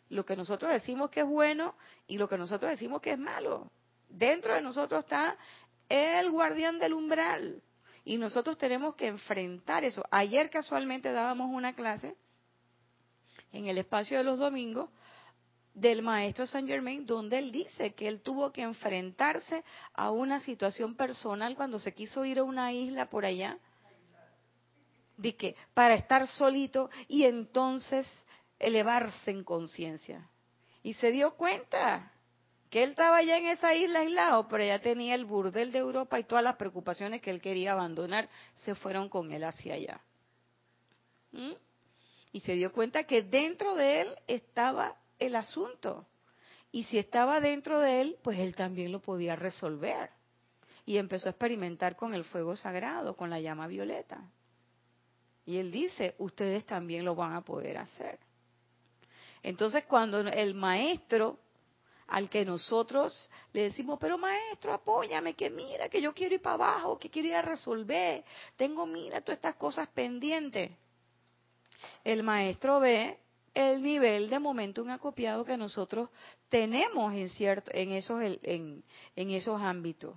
[0.10, 1.76] lo que nosotros decimos que es bueno
[2.08, 3.72] y lo que nosotros decimos que es malo.
[4.08, 5.38] Dentro de nosotros está
[5.88, 7.62] el guardián del umbral.
[8.06, 10.04] Y nosotros tenemos que enfrentar eso.
[10.10, 12.16] Ayer casualmente dábamos una clase
[13.52, 14.90] en el espacio de los domingos
[15.74, 19.64] del maestro Saint Germain, donde él dice que él tuvo que enfrentarse
[19.94, 23.58] a una situación personal cuando se quiso ir a una isla por allá
[25.20, 28.08] de que para estar solito y entonces
[28.58, 30.30] elevarse en conciencia.
[30.82, 32.12] Y se dio cuenta
[32.70, 36.20] que él estaba ya en esa isla aislado, pero ya tenía el burdel de Europa
[36.20, 40.02] y todas las preocupaciones que él quería abandonar se fueron con él hacia allá.
[41.32, 41.54] ¿Mm?
[42.32, 46.06] Y se dio cuenta que dentro de él estaba el asunto.
[46.72, 50.12] Y si estaba dentro de él, pues él también lo podía resolver.
[50.86, 54.22] Y empezó a experimentar con el fuego sagrado, con la llama violeta.
[55.50, 58.20] Y él dice, ustedes también lo van a poder hacer.
[59.42, 61.40] Entonces cuando el maestro
[62.06, 66.54] al que nosotros le decimos, pero maestro, apóyame, que mira, que yo quiero ir para
[66.54, 68.24] abajo, que quiero ir a resolver,
[68.58, 70.70] tengo, mira, todas estas cosas pendientes.
[72.04, 73.18] El maestro ve
[73.56, 76.10] el nivel de momentum acopiado que nosotros
[76.48, 78.84] tenemos en cierto, en esos, en
[79.16, 80.16] esos ámbitos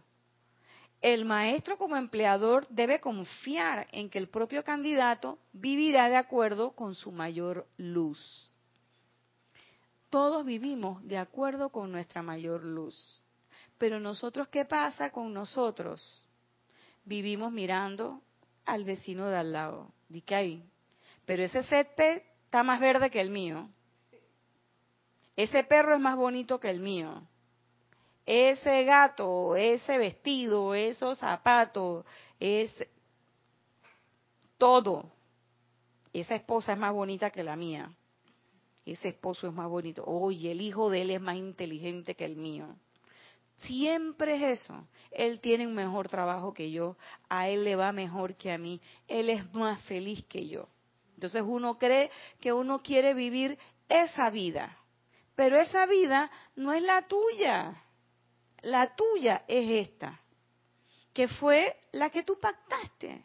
[1.03, 6.94] el maestro como empleador debe confiar en que el propio candidato vivirá de acuerdo con
[6.94, 8.53] su mayor luz.
[10.11, 13.20] Todos vivimos de acuerdo con nuestra mayor luz.
[13.78, 16.24] Pero nosotros, ¿qué pasa con nosotros?
[17.05, 18.22] Vivimos mirando
[18.64, 19.92] al vecino de al lado.
[20.09, 20.64] Dice ahí,
[21.26, 23.68] pero ese césped está más verde que el mío.
[25.34, 27.26] Ese perro es más bonito que el mío
[28.26, 32.04] ese gato, ese vestido, esos zapatos,
[32.38, 32.70] es
[34.58, 35.10] todo.
[36.12, 37.92] Esa esposa es más bonita que la mía.
[38.84, 40.04] Ese esposo es más bonito.
[40.04, 42.76] Oye, el hijo de él es más inteligente que el mío.
[43.62, 44.86] Siempre es eso.
[45.10, 46.96] Él tiene un mejor trabajo que yo.
[47.28, 48.80] A él le va mejor que a mí.
[49.06, 50.68] Él es más feliz que yo.
[51.14, 52.10] Entonces uno cree
[52.40, 53.58] que uno quiere vivir
[53.88, 54.76] esa vida.
[55.36, 57.80] Pero esa vida no es la tuya.
[58.62, 60.20] La tuya es esta,
[61.12, 63.24] que fue la que tú pactaste.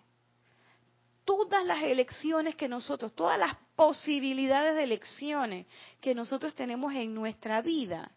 [1.23, 5.67] Todas las elecciones que nosotros, todas las posibilidades de elecciones
[6.01, 8.11] que nosotros tenemos en nuestra vida,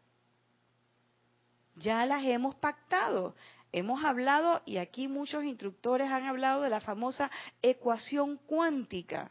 [1.76, 3.34] ya las hemos pactado.
[3.72, 7.30] Hemos hablado, y aquí muchos instructores han hablado de la famosa
[7.62, 9.30] ecuación cuántica.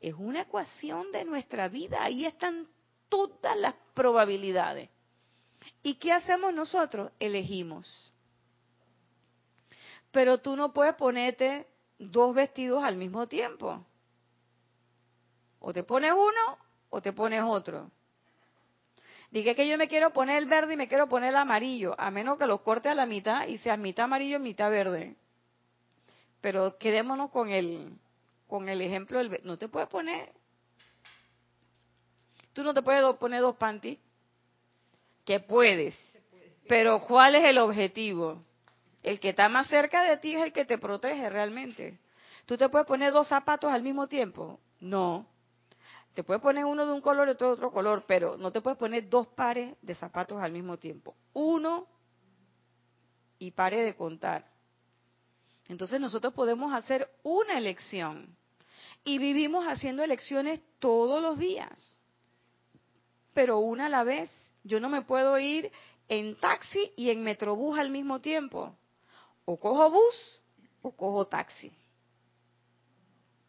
[0.00, 2.68] Es una ecuación de nuestra vida, ahí están
[3.08, 4.90] todas las probabilidades.
[5.82, 7.12] ¿Y qué hacemos nosotros?
[7.20, 8.12] Elegimos.
[10.10, 11.66] Pero tú no puedes ponerte
[11.98, 13.84] dos vestidos al mismo tiempo.
[15.60, 16.58] O te pones uno
[16.90, 17.90] o te pones otro.
[19.30, 22.10] Dije que yo me quiero poner el verde y me quiero poner el amarillo, a
[22.10, 25.16] menos que los corte a la mitad y sea mitad amarillo y mitad verde.
[26.40, 27.92] pero quedémonos con el,
[28.46, 29.40] con el ejemplo del...
[29.44, 30.32] No te puedes poner...
[32.52, 33.98] Tú no te puedes poner dos panties.
[35.26, 35.94] Que puedes.
[36.66, 38.42] Pero ¿cuál es el objetivo?
[39.02, 41.98] El que está más cerca de ti es el que te protege realmente.
[42.46, 44.58] ¿Tú te puedes poner dos zapatos al mismo tiempo?
[44.80, 45.26] No.
[46.14, 48.62] Te puedes poner uno de un color y otro de otro color, pero no te
[48.62, 51.14] puedes poner dos pares de zapatos al mismo tiempo.
[51.34, 51.86] Uno
[53.38, 54.44] y pare de contar.
[55.68, 58.36] Entonces nosotros podemos hacer una elección
[59.04, 61.98] y vivimos haciendo elecciones todos los días,
[63.34, 64.30] pero una a la vez.
[64.66, 65.70] Yo no me puedo ir
[66.08, 68.76] en taxi y en metrobús al mismo tiempo.
[69.44, 70.42] O cojo bus
[70.82, 71.72] o cojo taxi.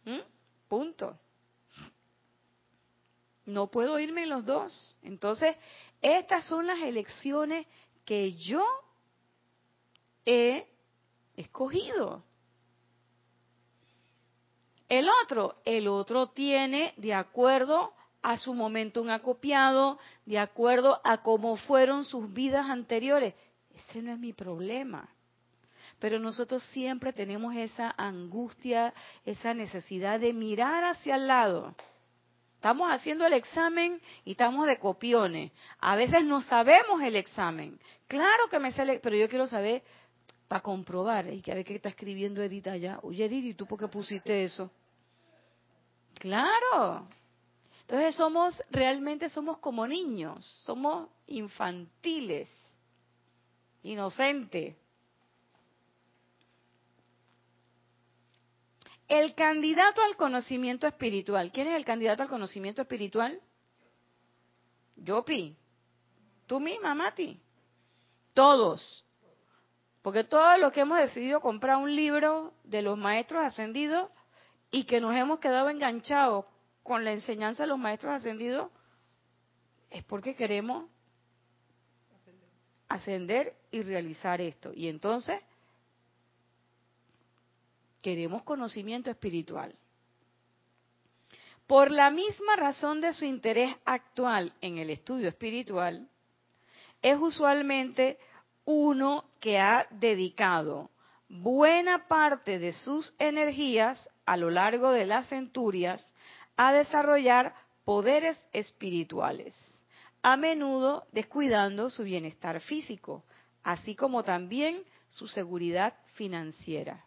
[0.06, 0.20] ¿Mm?
[0.68, 1.18] Punto.
[3.46, 4.96] No puedo irme en los dos.
[5.02, 5.56] Entonces,
[6.04, 7.66] estas son las elecciones
[8.06, 8.64] que yo
[10.24, 10.68] he
[11.36, 12.24] escogido.
[14.88, 21.22] El otro, el otro tiene de acuerdo a su momento un acopiado, de acuerdo a
[21.22, 23.34] cómo fueron sus vidas anteriores.
[23.74, 25.10] Ese no es mi problema.
[26.00, 28.94] Pero nosotros siempre tenemos esa angustia,
[29.26, 31.76] esa necesidad de mirar hacia el lado
[32.58, 35.52] Estamos haciendo el examen y estamos de copiones.
[35.78, 37.80] A veces no sabemos el examen.
[38.08, 39.84] Claro que me sale, pero yo quiero saber
[40.48, 41.32] para comprobar.
[41.32, 43.00] Y que a ver qué está escribiendo Edith allá.
[43.04, 44.72] Oye, Edith, ¿y tú por qué pusiste eso?
[46.16, 47.08] Claro.
[47.88, 50.46] Entonces somos, realmente somos como niños.
[50.66, 52.50] Somos infantiles.
[53.84, 54.76] Inocentes.
[59.08, 61.50] El candidato al conocimiento espiritual.
[61.54, 63.40] ¿Quién es el candidato al conocimiento espiritual?
[64.98, 65.56] Yopi.
[66.46, 67.40] Tú misma, Mati.
[68.34, 69.06] Todos.
[70.02, 74.12] Porque todos los que hemos decidido comprar un libro de los maestros ascendidos
[74.72, 76.44] y que nos hemos quedado enganchados
[76.88, 78.72] con la enseñanza de los maestros ascendidos,
[79.90, 80.90] es porque queremos
[82.88, 84.72] ascender y realizar esto.
[84.74, 85.42] Y entonces
[88.02, 89.76] queremos conocimiento espiritual.
[91.68, 96.08] Por la misma razón de su interés actual en el estudio espiritual,
[97.02, 98.18] es usualmente
[98.64, 100.90] uno que ha dedicado
[101.28, 106.14] buena parte de sus energías a lo largo de las centurias
[106.58, 107.56] a desarrollar
[107.86, 109.56] poderes espirituales,
[110.22, 113.24] a menudo descuidando su bienestar físico,
[113.64, 117.06] así como también su seguridad financiera.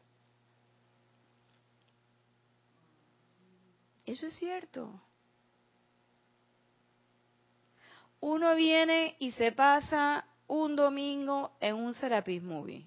[4.07, 5.01] Eso es cierto.
[8.21, 12.87] Uno viene y se pasa un domingo en un Serapis Movie.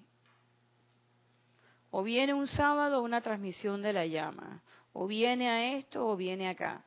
[1.90, 4.62] O viene un sábado una transmisión de la llama.
[4.94, 6.84] O viene a esto o viene acá.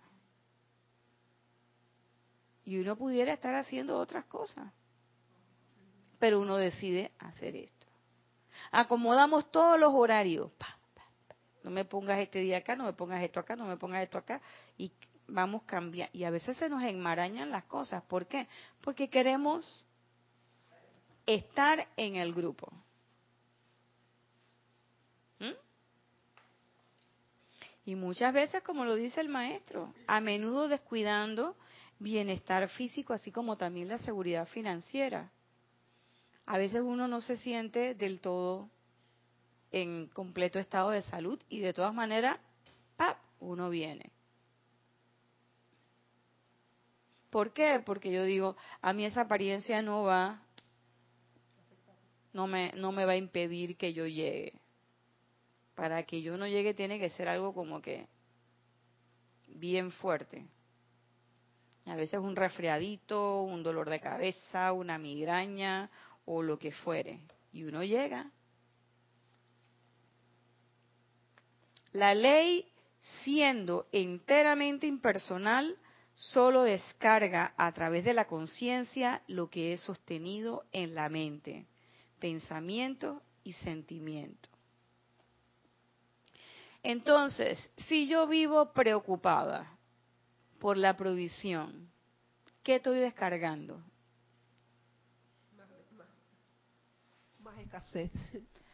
[2.65, 4.73] Y uno pudiera estar haciendo otras cosas.
[6.17, 7.85] Pero uno decide hacer esto.
[8.71, 10.51] Acomodamos todos los horarios.
[11.63, 14.17] No me pongas este día acá, no me pongas esto acá, no me pongas esto
[14.17, 14.41] acá.
[14.77, 14.91] Y
[15.27, 16.17] vamos cambiando.
[16.17, 18.03] Y a veces se nos enmarañan las cosas.
[18.03, 18.47] ¿Por qué?
[18.79, 19.85] Porque queremos
[21.25, 22.71] estar en el grupo.
[25.39, 25.51] ¿Mm?
[27.87, 31.55] Y muchas veces, como lo dice el maestro, a menudo descuidando
[31.99, 35.31] bienestar físico, así como también la seguridad financiera.
[36.45, 38.69] A veces uno no se siente del todo
[39.71, 42.37] en completo estado de salud y de todas maneras,
[42.97, 43.19] ¡pap!
[43.39, 44.11] uno viene.
[47.29, 47.81] ¿Por qué?
[47.85, 50.41] Porque yo digo, a mí esa apariencia no va,
[52.33, 54.59] no me, no me va a impedir que yo llegue.
[55.77, 58.07] Para que yo no llegue tiene que ser algo como que
[59.47, 60.47] bien fuerte.
[61.85, 65.91] A veces un resfriadito, un dolor de cabeza, una migraña
[66.25, 67.21] o lo que fuere.
[67.53, 68.31] Y uno llega
[71.93, 72.65] La ley,
[73.23, 75.77] siendo enteramente impersonal,
[76.15, 81.67] solo descarga a través de la conciencia lo que es sostenido en la mente,
[82.19, 84.49] pensamiento y sentimiento.
[86.89, 87.59] Entonces,
[87.89, 89.77] si yo vivo preocupada
[90.57, 91.91] por la provisión,
[92.63, 93.83] ¿qué estoy descargando?
[97.39, 98.09] Más, escasez,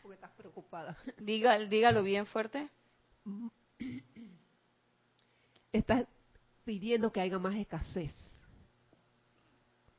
[0.03, 0.95] porque estás preocupada.
[1.17, 2.69] dígalo bien fuerte.
[5.71, 6.05] Estás
[6.65, 8.13] pidiendo que haya más escasez.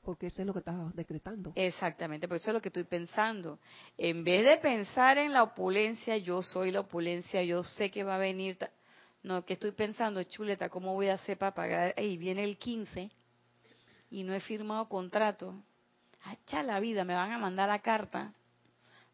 [0.05, 1.53] Porque eso es lo que estás decretando.
[1.55, 3.59] Exactamente, por eso es lo que estoy pensando.
[3.97, 8.17] En vez de pensar en la opulencia, yo soy la opulencia, yo sé que va
[8.17, 8.59] a venir.
[9.23, 11.95] No, que estoy pensando, chuleta, ¿cómo voy a hacer para pagar?
[11.97, 13.11] Ahí viene el 15
[14.11, 15.55] y no he firmado contrato.
[16.25, 18.35] Hacha la vida, me van a mandar la carta,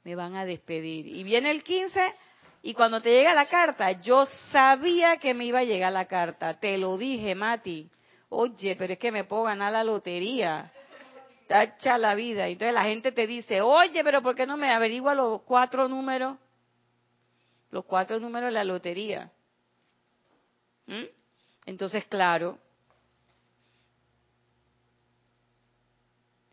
[0.03, 1.07] me van a despedir.
[1.07, 2.14] Y viene el 15
[2.62, 6.59] y cuando te llega la carta, yo sabía que me iba a llegar la carta.
[6.59, 7.88] Te lo dije, Mati.
[8.28, 10.70] Oye, pero es que me puedo ganar la lotería.
[11.51, 12.47] Tacha la vida.
[12.47, 16.39] Entonces la gente te dice, oye, pero ¿por qué no me averigua los cuatro números?
[17.73, 19.33] Los cuatro números de la lotería.
[20.87, 21.07] ¿Mm?
[21.67, 22.57] Entonces, claro,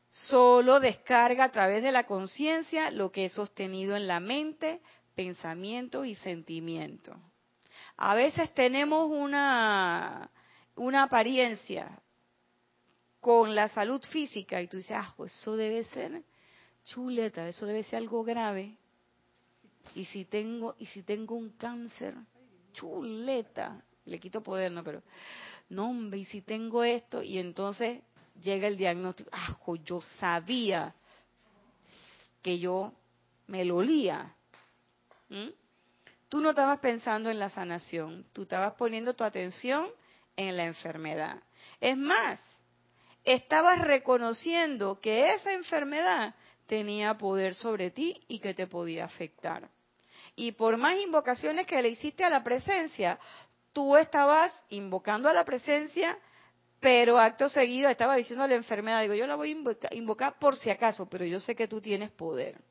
[0.09, 4.81] solo descarga a través de la conciencia lo que es sostenido en la mente,
[5.13, 7.15] pensamiento y sentimiento.
[7.97, 10.31] A veces tenemos una,
[10.75, 12.01] una apariencia
[13.27, 16.23] con la salud física y tú dices, ah, pues eso debe ser
[16.85, 18.77] chuleta, eso debe ser algo grave.
[19.95, 22.15] Y si tengo, y si tengo un cáncer,
[22.71, 25.03] chuleta, le quito poder, no, pero
[25.67, 28.01] no, hombre, y si tengo esto, y entonces
[28.41, 30.95] llega el diagnóstico, ah, yo sabía
[32.41, 32.93] que yo
[33.47, 34.33] me lo olía.
[35.27, 35.49] ¿Mm?
[36.29, 39.89] Tú no estabas pensando en la sanación, tú estabas poniendo tu atención
[40.37, 41.43] en la enfermedad.
[41.81, 42.39] Es más,
[43.27, 46.33] estabas reconociendo que esa enfermedad
[46.65, 49.69] tenía poder sobre ti y que te podía afectar.
[50.35, 53.19] Y por más invocaciones que le hiciste a la presencia,
[53.73, 56.17] tú estabas invocando a la presencia,
[56.79, 60.55] pero acto seguido estaba diciendo a la enfermedad, digo, yo la voy a invocar por
[60.55, 62.61] si acaso, pero yo sé que tú tienes poder.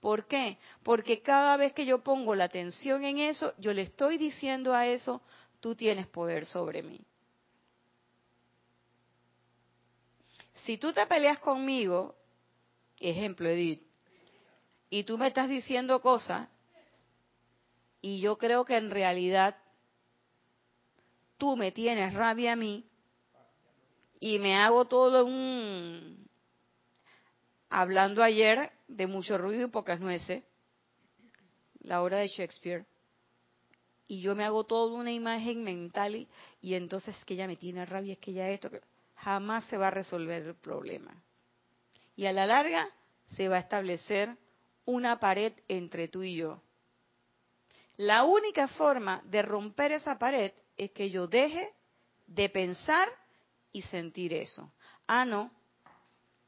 [0.00, 0.58] ¿Por qué?
[0.84, 4.86] Porque cada vez que yo pongo la atención en eso, yo le estoy diciendo a
[4.86, 5.22] eso,
[5.58, 7.00] tú tienes poder sobre mí.
[10.68, 12.14] Si tú te peleas conmigo,
[13.00, 13.82] ejemplo Edith,
[14.90, 16.46] y tú me estás diciendo cosas,
[18.02, 19.56] y yo creo que en realidad
[21.38, 22.84] tú me tienes rabia a mí,
[24.20, 26.28] y me hago todo un...
[27.70, 30.44] Hablando ayer de mucho ruido y pocas nueces,
[31.80, 32.84] la obra de Shakespeare,
[34.06, 36.28] y yo me hago toda una imagen mental
[36.60, 38.68] y, entonces es que ella me tiene rabia, es que ella esto,
[39.18, 41.14] jamás se va a resolver el problema.
[42.16, 42.88] Y a la larga
[43.24, 44.36] se va a establecer
[44.84, 46.62] una pared entre tú y yo.
[47.96, 51.72] La única forma de romper esa pared es que yo deje
[52.26, 53.08] de pensar
[53.72, 54.72] y sentir eso.
[55.06, 55.50] Ah, no.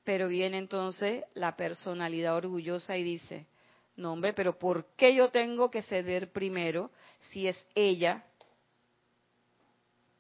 [0.05, 3.47] Pero viene entonces la personalidad orgullosa y dice,
[3.97, 6.91] no hombre, pero ¿por qué yo tengo que ceder primero
[7.31, 8.25] si es ella?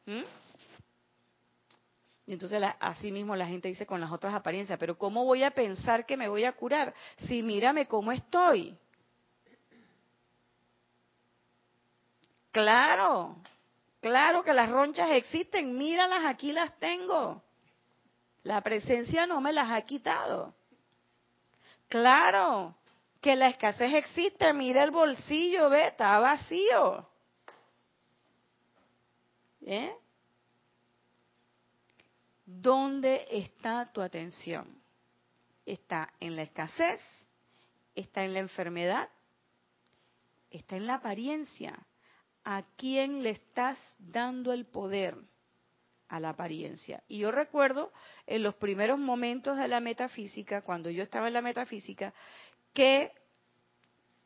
[0.06, 0.22] ¿Mm?
[2.32, 6.06] Entonces así mismo la gente dice con las otras apariencias, pero ¿cómo voy a pensar
[6.06, 8.76] que me voy a curar si mírame cómo estoy?
[12.52, 13.36] Claro,
[14.00, 17.42] claro que las ronchas existen, míralas, aquí las tengo.
[18.42, 20.54] La presencia no me las ha quitado.
[21.88, 22.76] Claro,
[23.20, 24.52] que la escasez existe.
[24.52, 27.06] Mira el bolsillo, ve, está vacío.
[29.62, 29.94] ¿Eh?
[32.52, 34.66] ¿Dónde está tu atención?
[35.64, 37.00] ¿Está en la escasez?
[37.94, 39.08] ¿Está en la enfermedad?
[40.50, 41.78] ¿Está en la apariencia?
[42.44, 45.16] ¿A quién le estás dando el poder?
[46.08, 47.04] A la apariencia.
[47.06, 47.92] Y yo recuerdo
[48.26, 52.12] en los primeros momentos de la metafísica, cuando yo estaba en la metafísica,
[52.74, 53.12] que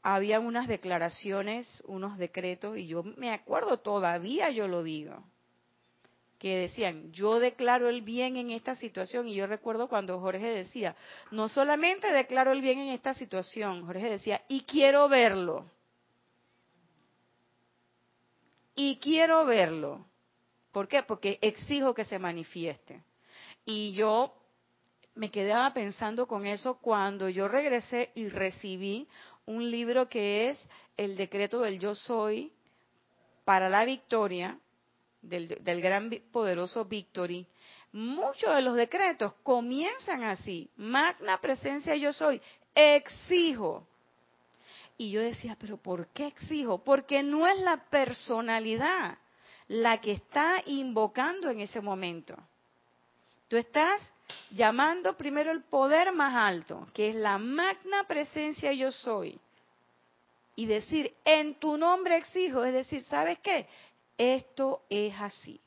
[0.03, 5.22] había unas declaraciones, unos decretos, y yo me acuerdo, todavía yo lo digo,
[6.45, 10.95] que decían, yo declaro el bien en esta situación, y yo recuerdo cuando Jorge decía,
[11.30, 15.64] no solamente declaro el bien en esta situación, Jorge decía, y quiero verlo.
[18.74, 20.05] Y quiero verlo.
[20.70, 21.03] ¿Por qué?
[21.03, 23.03] Porque exijo que se manifieste.
[23.64, 24.34] Y yo
[25.14, 29.09] me quedaba pensando con eso cuando yo regresé y recibí
[29.47, 30.68] un libro que es
[30.99, 32.53] el decreto del yo soy
[33.47, 34.59] para la victoria
[35.29, 37.47] del, del gran poderoso Victory.
[37.93, 42.41] Muchos de los decretos comienzan así, magna presencia yo soy,
[42.75, 43.87] exijo.
[44.97, 46.83] Y yo decía, pero ¿por qué exijo?
[46.83, 49.18] Porque no es la personalidad
[49.68, 52.37] la que está invocando en ese momento.
[53.49, 54.12] Tú estás
[54.51, 59.39] llamando primero el poder más alto, que es la magna presencia yo soy.
[60.57, 63.66] Y decir, en tu nombre exijo, es decir, ¿sabes qué?
[64.16, 65.60] Esto es así.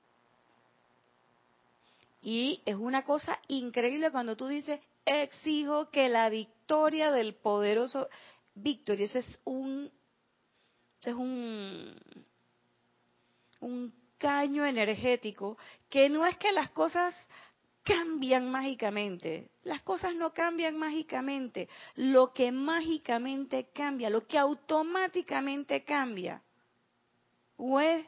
[2.21, 8.09] Y es una cosa increíble cuando tú dices, exijo que la victoria del poderoso,
[8.55, 9.91] victoria, ese es un,
[10.99, 11.95] ese es un,
[13.61, 15.57] un caño energético
[15.89, 17.15] que no es que las cosas
[17.83, 19.51] cambian mágicamente.
[19.63, 21.69] Las cosas no cambian mágicamente.
[21.95, 26.41] Lo que mágicamente cambia, lo que automáticamente cambia,
[27.55, 28.05] o es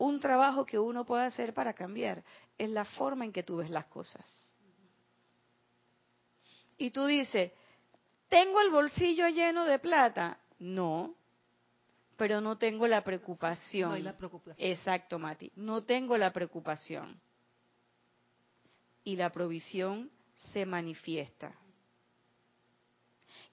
[0.00, 2.24] un trabajo que uno puede hacer para cambiar,
[2.56, 4.24] es la forma en que tú ves las cosas.
[6.78, 7.52] Y tú dices,
[8.30, 10.40] ¿tengo el bolsillo lleno de plata?
[10.58, 11.14] No,
[12.16, 13.90] pero no tengo la preocupación.
[13.90, 14.56] No hay la preocupación.
[14.58, 15.52] Exacto, Mati.
[15.56, 17.20] No tengo la preocupación
[19.04, 20.10] y la provisión
[20.52, 21.54] se manifiesta.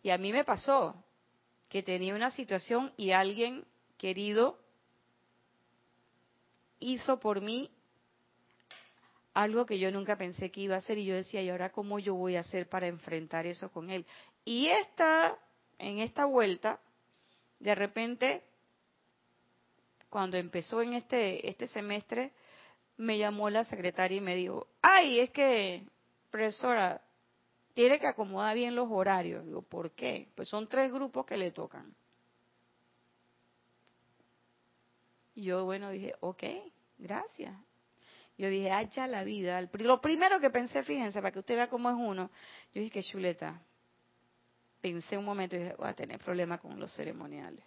[0.02, 1.04] Y a mí me pasó
[1.68, 3.66] que tenía una situación y alguien
[3.98, 4.66] querido
[6.80, 7.72] hizo por mí
[9.34, 12.00] algo que yo nunca pensé que iba a hacer y yo decía, ¿y ahora cómo
[12.00, 14.06] yo voy a hacer para enfrentar eso con él?
[14.44, 15.38] Y esta,
[15.78, 16.80] en esta vuelta,
[17.60, 18.44] de repente,
[20.10, 22.32] cuando empezó en este, este semestre,
[22.98, 25.86] me llamó la secretaria y me dijo, ay, es que,
[26.32, 27.02] profesora,
[27.76, 29.46] tiene que acomodar bien los horarios.
[29.46, 30.30] Digo, ¿por qué?
[30.34, 31.94] Pues son tres grupos que le tocan.
[35.38, 36.44] Yo, bueno, dije, ok,
[36.98, 37.56] gracias.
[38.40, 39.62] Yo dije, hacha la vida.
[39.72, 42.32] Lo primero que pensé, fíjense, para que usted vea cómo es uno,
[42.74, 43.62] yo dije, que chuleta.
[44.82, 47.64] Pensé un momento y dije, voy a tener problemas con los ceremoniales.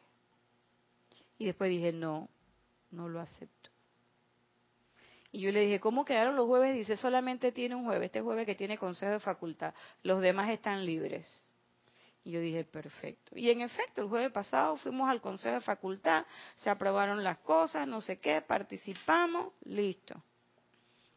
[1.39, 2.29] Y después dije, no,
[2.91, 3.71] no lo acepto.
[5.31, 6.75] Y yo le dije, ¿cómo quedaron los jueves?
[6.75, 9.75] Dice, solamente tiene un jueves, este jueves que tiene consejo de facultad.
[10.03, 11.50] Los demás están libres.
[12.25, 13.37] Y yo dije, perfecto.
[13.37, 16.25] Y en efecto, el jueves pasado fuimos al consejo de facultad,
[16.57, 20.23] se aprobaron las cosas, no sé qué, participamos, listo.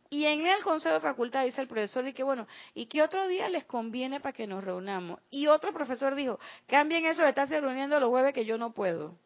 [0.10, 3.28] Y en el consejo de facultad dice el profesor, y que bueno, ¿y qué otro
[3.28, 5.20] día les conviene para que nos reunamos?
[5.30, 9.18] Y otro profesor dijo, cambien eso de estarse reuniendo los jueves que yo no puedo.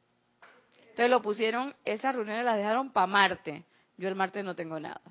[0.80, 3.66] Entonces lo pusieron, esas reuniones las dejaron para Marte.
[3.98, 5.02] Yo el martes no tengo nada.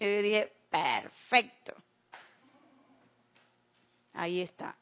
[0.00, 1.74] Y yo dije, perfecto.
[4.14, 4.76] Ahí está.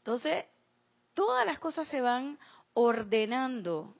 [0.00, 0.44] Entonces,
[1.14, 2.38] todas las cosas se van
[2.74, 3.94] ordenando,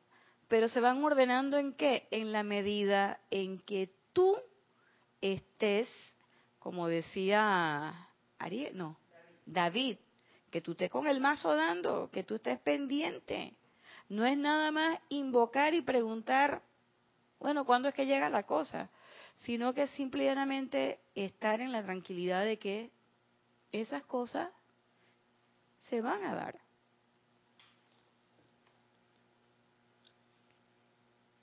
[0.49, 2.09] pero se van ordenando en qué?
[2.11, 4.37] En la medida en que tú
[5.21, 5.89] estés,
[6.59, 8.99] como decía Ariel, no,
[9.47, 9.97] David,
[10.51, 13.55] que tú estés con el mazo dando, que tú estés pendiente.
[14.09, 16.63] No es nada más invocar y preguntar
[17.41, 18.91] bueno, ¿cuándo es que llega la cosa?
[19.39, 22.91] Sino que simplemente estar en la tranquilidad de que
[23.73, 24.51] esas cosas
[25.91, 26.59] se van a dar.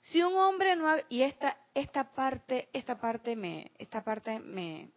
[0.02, 4.90] Si un hombre no y esta esta parte esta parte me esta parte me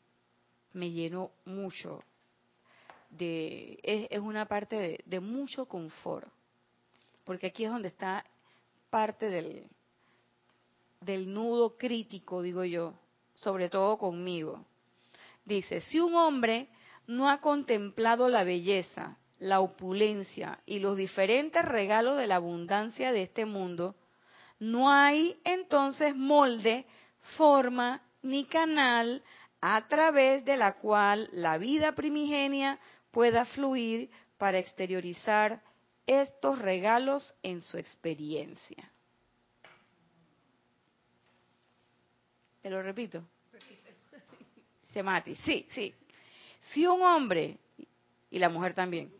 [0.71, 2.01] me llenó mucho
[3.09, 6.29] de es, una parte de mucho confort
[7.25, 8.25] porque aquí es donde está
[8.89, 9.69] parte del
[11.01, 12.93] del nudo crítico, digo yo,
[13.33, 14.65] sobre todo conmigo.
[15.43, 16.69] Dice, si un hombre
[17.07, 23.23] no ha contemplado la belleza, la opulencia y los diferentes regalos de la abundancia de
[23.23, 23.95] este mundo,
[24.59, 26.85] no hay entonces molde,
[27.37, 29.23] forma ni canal
[29.59, 32.79] a través de la cual la vida primigenia
[33.09, 35.59] pueda fluir para exteriorizar
[36.05, 38.91] estos regalos en su experiencia.
[42.61, 43.23] Te lo repito.
[44.93, 45.35] Se mate.
[45.37, 45.95] Sí, sí.
[46.59, 47.57] Si un hombre,
[48.29, 49.11] y la mujer también,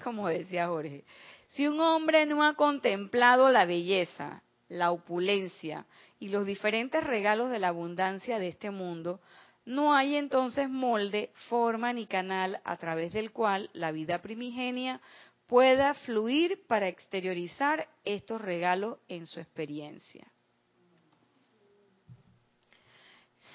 [0.00, 1.04] como decía Jorge,
[1.48, 5.86] si un hombre no ha contemplado la belleza, la opulencia
[6.18, 9.20] y los diferentes regalos de la abundancia de este mundo,
[9.64, 15.00] no hay entonces molde, forma ni canal a través del cual la vida primigenia
[15.46, 20.26] pueda fluir para exteriorizar estos regalos en su experiencia.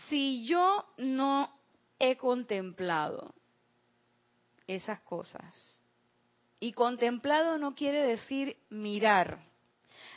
[0.10, 1.52] si yo no
[2.00, 3.34] he contemplado
[4.68, 5.84] esas cosas,
[6.60, 9.40] y contemplado no quiere decir mirar,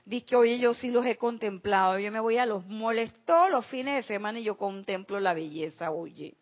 [0.05, 3.51] Dice que, oye, yo sí los he contemplado, yo me voy a los moles todos
[3.51, 6.35] los fines de semana y yo contemplo la belleza, oye.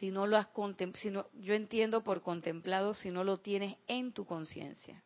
[0.00, 4.24] Si no lo has contemplado, yo entiendo por contemplado si no lo tienes en tu
[4.24, 5.00] conciencia.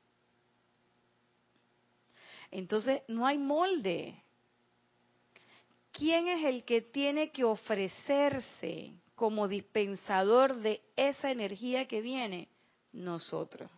[2.51, 4.23] Entonces, no hay molde.
[5.97, 12.49] ¿quién es el que tiene que ofrecerse como dispensador de esa energía que viene?
[12.93, 13.71] Nosotros.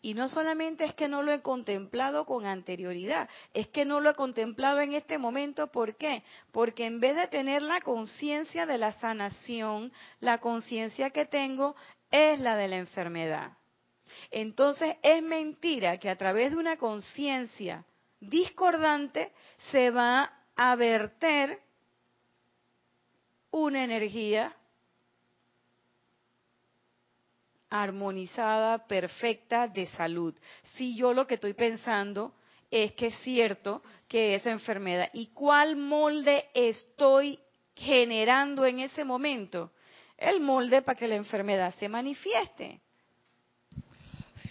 [0.00, 4.10] Y no solamente es que no lo he contemplado con anterioridad, es que no lo
[4.10, 5.72] he contemplado en este momento.
[5.72, 6.22] ¿Por qué?
[6.52, 11.74] Porque en vez de tener la conciencia de la sanación, la conciencia que tengo
[12.12, 13.58] es la de la enfermedad.
[14.30, 17.84] Entonces es mentira que a través de una conciencia
[18.20, 19.32] discordante
[19.72, 21.60] se va a verter
[23.50, 24.54] una energía
[27.70, 30.34] armonizada, perfecta de salud.
[30.74, 32.34] Si yo lo que estoy pensando
[32.70, 37.38] es que es cierto que esa enfermedad y cuál molde estoy
[37.74, 39.72] generando en ese momento,
[40.16, 42.80] el molde para que la enfermedad se manifieste.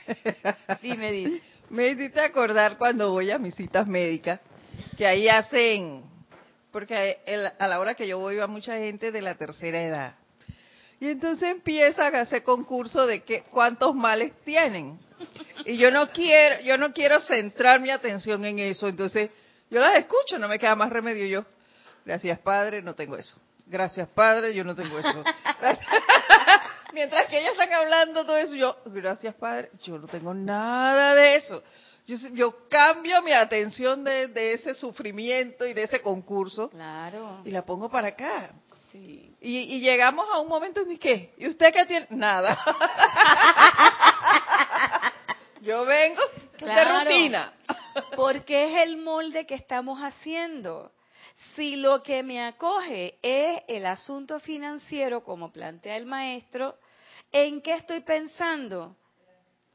[0.82, 1.42] Dime, dice.
[1.70, 4.40] Me hiciste acordar cuando voy a mis citas médicas,
[4.98, 6.04] que ahí hacen,
[6.72, 7.18] porque
[7.60, 10.16] a la hora que yo voy va mucha gente de la tercera edad.
[11.00, 15.00] Y entonces empiezan a hacer concurso de que, cuántos males tienen.
[15.66, 18.88] Y yo no quiero, yo no quiero centrar mi atención en eso.
[18.88, 19.30] Entonces,
[19.70, 21.46] yo las escucho, no me queda más remedio yo.
[22.06, 23.40] Gracias, Padre, no tengo eso.
[23.68, 25.24] Gracias, Padre, yo no tengo eso.
[26.94, 31.36] Mientras que ellas están hablando todo eso, yo, gracias, Padre, yo no tengo nada de
[31.36, 31.62] eso.
[32.08, 36.70] Yo, yo cambio mi atención de, de, ese sufrimiento y de ese concurso.
[36.70, 37.42] Claro.
[37.44, 38.52] Y la pongo para acá.
[38.94, 42.08] Y, y, llegamos a un momento en que, ¿y usted qué tiene?
[42.10, 42.58] Nada.
[45.62, 46.22] Yo vengo
[46.60, 47.54] de rutina.
[48.16, 50.94] porque es el molde que estamos haciendo.
[51.56, 56.78] Si lo que me acoge es el asunto financiero, como plantea el maestro,
[57.32, 58.96] ¿en qué estoy pensando?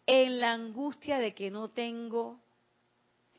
[0.06, 2.40] En la angustia de que no tengo,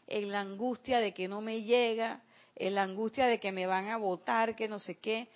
[0.08, 2.22] en la angustia de que no me llega,
[2.56, 5.28] en la angustia de que me van a votar, que no sé qué.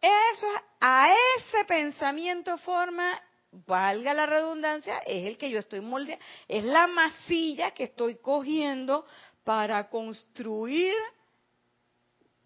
[0.00, 0.46] Eso,
[0.80, 1.08] a
[1.38, 3.20] ese pensamiento forma,
[3.66, 9.06] valga la redundancia, es el que yo estoy moldeando, es la masilla que estoy cogiendo
[9.44, 10.94] para construir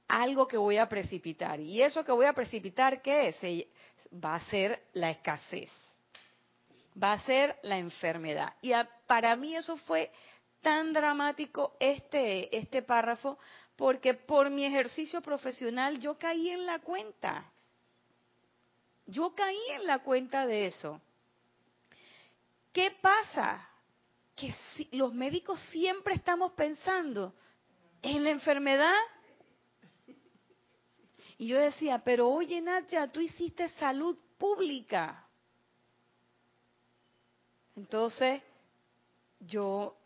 [0.06, 1.60] algo que voy a precipitar.
[1.60, 3.36] Y eso que voy a precipitar, ¿qué es?
[4.12, 5.70] Va a ser la escasez,
[7.02, 8.54] va a ser la enfermedad.
[8.62, 8.72] Y
[9.06, 10.10] para mí eso fue
[10.60, 13.38] tan dramático este, este párrafo,
[13.76, 17.50] porque por mi ejercicio profesional yo caí en la cuenta.
[19.06, 21.00] Yo caí en la cuenta de eso.
[22.72, 23.68] ¿Qué pasa?
[24.34, 24.54] Que
[24.92, 27.34] los médicos siempre estamos pensando
[28.02, 28.96] en la enfermedad.
[31.38, 35.27] Y yo decía, pero oye Nacha, tú hiciste salud pública.
[37.78, 38.42] Entonces,
[39.38, 39.96] yo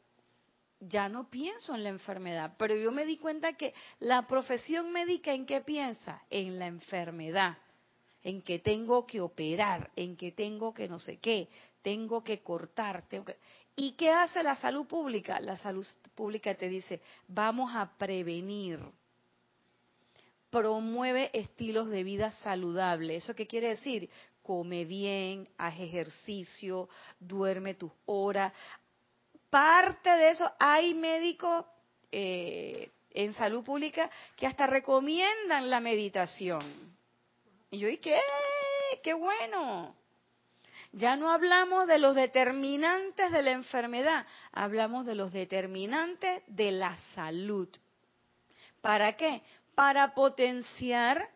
[0.78, 5.32] ya no pienso en la enfermedad, pero yo me di cuenta que la profesión médica
[5.32, 6.20] en qué piensa?
[6.28, 7.56] En la enfermedad,
[8.22, 11.48] en que tengo que operar, en que tengo que no sé qué,
[11.80, 13.38] tengo que cortar, tengo que...
[13.74, 15.40] ¿Y qué hace la salud pública?
[15.40, 18.80] La salud pública te dice, vamos a prevenir.
[20.50, 23.24] Promueve estilos de vida saludables.
[23.24, 24.10] ¿Eso qué quiere decir?
[24.42, 26.88] Come bien, haz ejercicio,
[27.20, 28.52] duerme tus horas,
[29.52, 31.66] parte de eso, hay médicos
[32.10, 36.62] eh, en salud pública que hasta recomiendan la meditación.
[37.70, 38.18] Y yo, ¿y qué?
[39.02, 39.94] ¡Qué bueno!
[40.92, 46.96] Ya no hablamos de los determinantes de la enfermedad, hablamos de los determinantes de la
[47.14, 47.68] salud.
[48.80, 49.42] ¿Para qué?
[49.74, 51.30] Para potenciar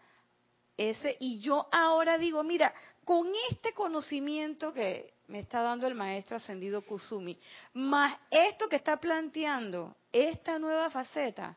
[0.77, 1.17] ese.
[1.21, 2.75] Y yo ahora digo, mira,
[3.07, 7.39] con este conocimiento que me está dando el maestro ascendido Kusumi,
[7.75, 11.57] más esto que está planteando, esta nueva faceta,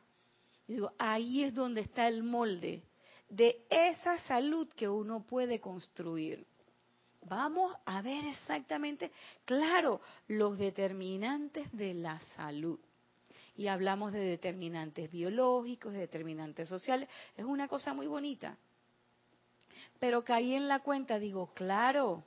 [0.67, 2.83] digo, ahí es donde está el molde
[3.29, 6.45] de esa salud que uno puede construir.
[7.23, 9.11] Vamos a ver exactamente,
[9.43, 12.79] claro, los determinantes de la salud.
[13.57, 17.09] Y hablamos de determinantes biológicos, de determinantes sociales.
[17.35, 18.55] Es una cosa muy bonita.
[19.99, 22.23] Pero caí en la cuenta, digo, claro,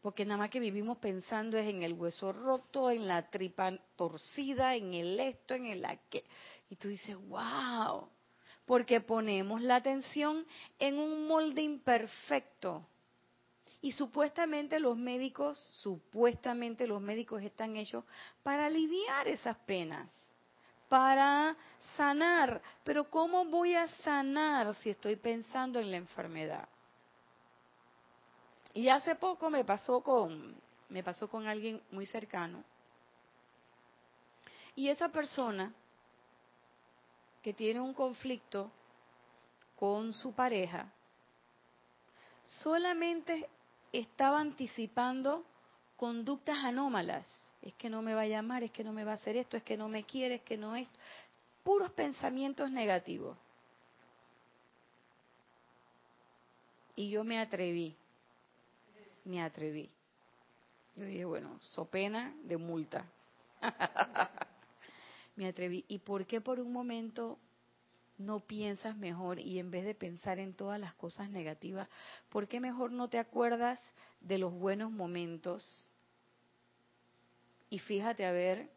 [0.00, 4.76] porque nada más que vivimos pensando es en el hueso roto, en la tripa torcida,
[4.76, 6.24] en el esto, en el aquel.
[6.70, 8.08] Y tú dices, wow,
[8.64, 10.46] porque ponemos la atención
[10.78, 12.86] en un molde imperfecto.
[13.80, 18.04] Y supuestamente los médicos, supuestamente los médicos están hechos
[18.42, 20.10] para aliviar esas penas,
[20.88, 21.56] para
[21.96, 22.60] sanar.
[22.84, 26.68] Pero ¿cómo voy a sanar si estoy pensando en la enfermedad?
[28.74, 30.56] Y hace poco me pasó con
[30.88, 32.64] me pasó con alguien muy cercano.
[34.74, 35.72] Y esa persona
[37.42, 38.70] que tiene un conflicto
[39.76, 40.90] con su pareja
[42.62, 43.48] solamente
[43.92, 45.44] estaba anticipando
[45.96, 47.26] conductas anómalas.
[47.62, 49.56] Es que no me va a llamar, es que no me va a hacer esto,
[49.56, 50.88] es que no me quiere, es que no es.
[51.62, 53.36] Puros pensamientos negativos.
[56.96, 57.94] Y yo me atreví,
[59.24, 59.88] me atreví.
[60.96, 63.04] Yo dije, bueno, so pena de multa.
[65.36, 65.84] me atreví.
[65.86, 67.38] ¿Y por qué por un momento
[68.18, 71.88] no piensas mejor y en vez de pensar en todas las cosas negativas,
[72.28, 73.78] ¿por qué mejor no te acuerdas
[74.20, 75.87] de los buenos momentos?
[77.70, 78.70] Y fíjate a ver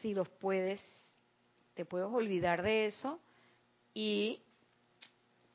[0.00, 0.80] si los puedes,
[1.74, 3.20] te puedes olvidar de eso
[3.94, 4.42] y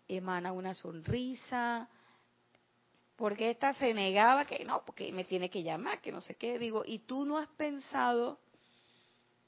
[0.08, 1.90] emana una sonrisa,
[3.16, 6.60] porque esta se negaba que no, porque me tiene que llamar, que no sé qué,
[6.60, 8.40] digo, y tú no has pensado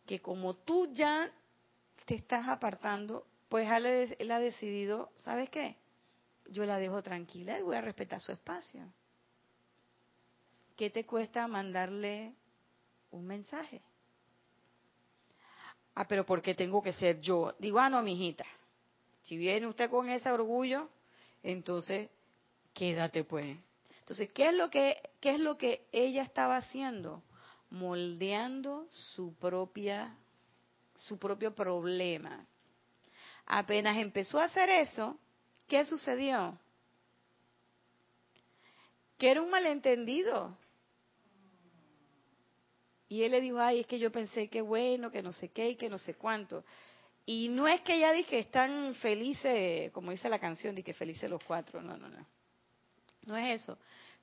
[0.06, 1.32] que como tú ya
[2.06, 5.76] te estás apartando, pues él, ha decidido, ¿sabes qué?
[6.48, 8.82] Yo la dejo tranquila y voy a respetar su espacio.
[10.76, 12.36] ¿Qué te cuesta mandarle
[13.16, 13.82] un mensaje?
[15.96, 17.56] Ah, pero ¿por qué tengo que ser yo?
[17.60, 18.46] Digo, ah, no, mijita.
[19.24, 20.90] Si viene usted con ese orgullo,
[21.42, 22.10] entonces
[22.74, 23.58] quédate pues.
[24.00, 27.24] Entonces, ¿qué es lo que qué es lo que ella estaba haciendo?
[27.72, 30.16] Moldeando su propia
[30.96, 32.46] su propio problema.
[33.46, 35.18] Apenas empezó a hacer eso,
[35.68, 36.58] ¿qué sucedió?
[39.18, 40.58] Que era un malentendido.
[43.16, 45.70] Y él le dijo, ay, es que yo pensé que bueno, que no sé qué
[45.70, 46.66] y que no sé cuánto.
[47.26, 51.30] Y no es que ella dije están felices, como dice la canción, de que felices
[51.30, 52.26] los cuatro, no, no, no.
[53.26, 53.78] No es eso.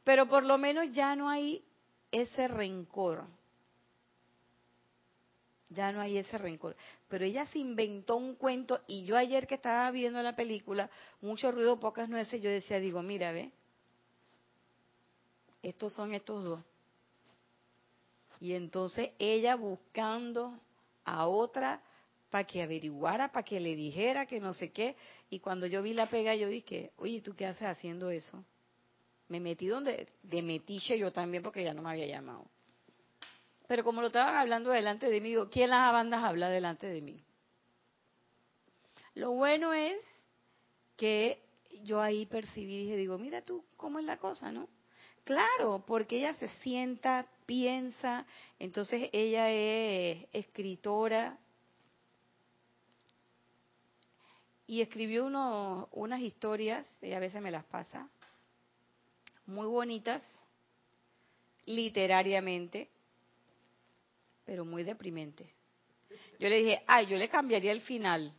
[0.05, 1.65] Pero por lo menos ya no hay
[2.11, 3.25] ese rencor
[5.73, 6.77] ya no hay ese rencor.
[7.09, 10.91] Pero ella se inventó un cuento y yo ayer que estaba viendo la película,
[11.23, 13.51] mucho ruido, pocas nueces, yo decía, digo, mira, ve,
[15.63, 16.61] estos son estos dos.
[18.43, 20.59] Y entonces ella buscando
[21.05, 21.81] a otra
[22.29, 24.97] para que averiguara, para que le dijera que no sé qué.
[25.31, 28.45] Y cuando yo vi la pega, yo dije, oye, ¿tú qué haces haciendo eso?
[29.29, 32.45] Me metí donde, de metiche yo también porque ya no me había llamado.
[33.69, 37.01] Pero como lo estaban hablando delante de mí, digo, ¿quién las bandas habla delante de
[37.01, 37.17] mí?
[39.15, 40.03] Lo bueno es
[40.97, 41.41] que
[41.85, 44.69] yo ahí percibí, dije, digo, mira tú, ¿cómo es la cosa, no?
[45.23, 48.27] Claro, porque ella se sienta, piensa,
[48.59, 51.39] entonces ella es escritora
[54.67, 58.09] y escribió uno, unas historias, ella a veces me las pasa,
[59.47, 60.23] muy bonitas,
[61.67, 62.89] literariamente,
[64.45, 65.53] pero muy deprimente.
[66.39, 68.33] Yo le dije, ay, yo le cambiaría el final.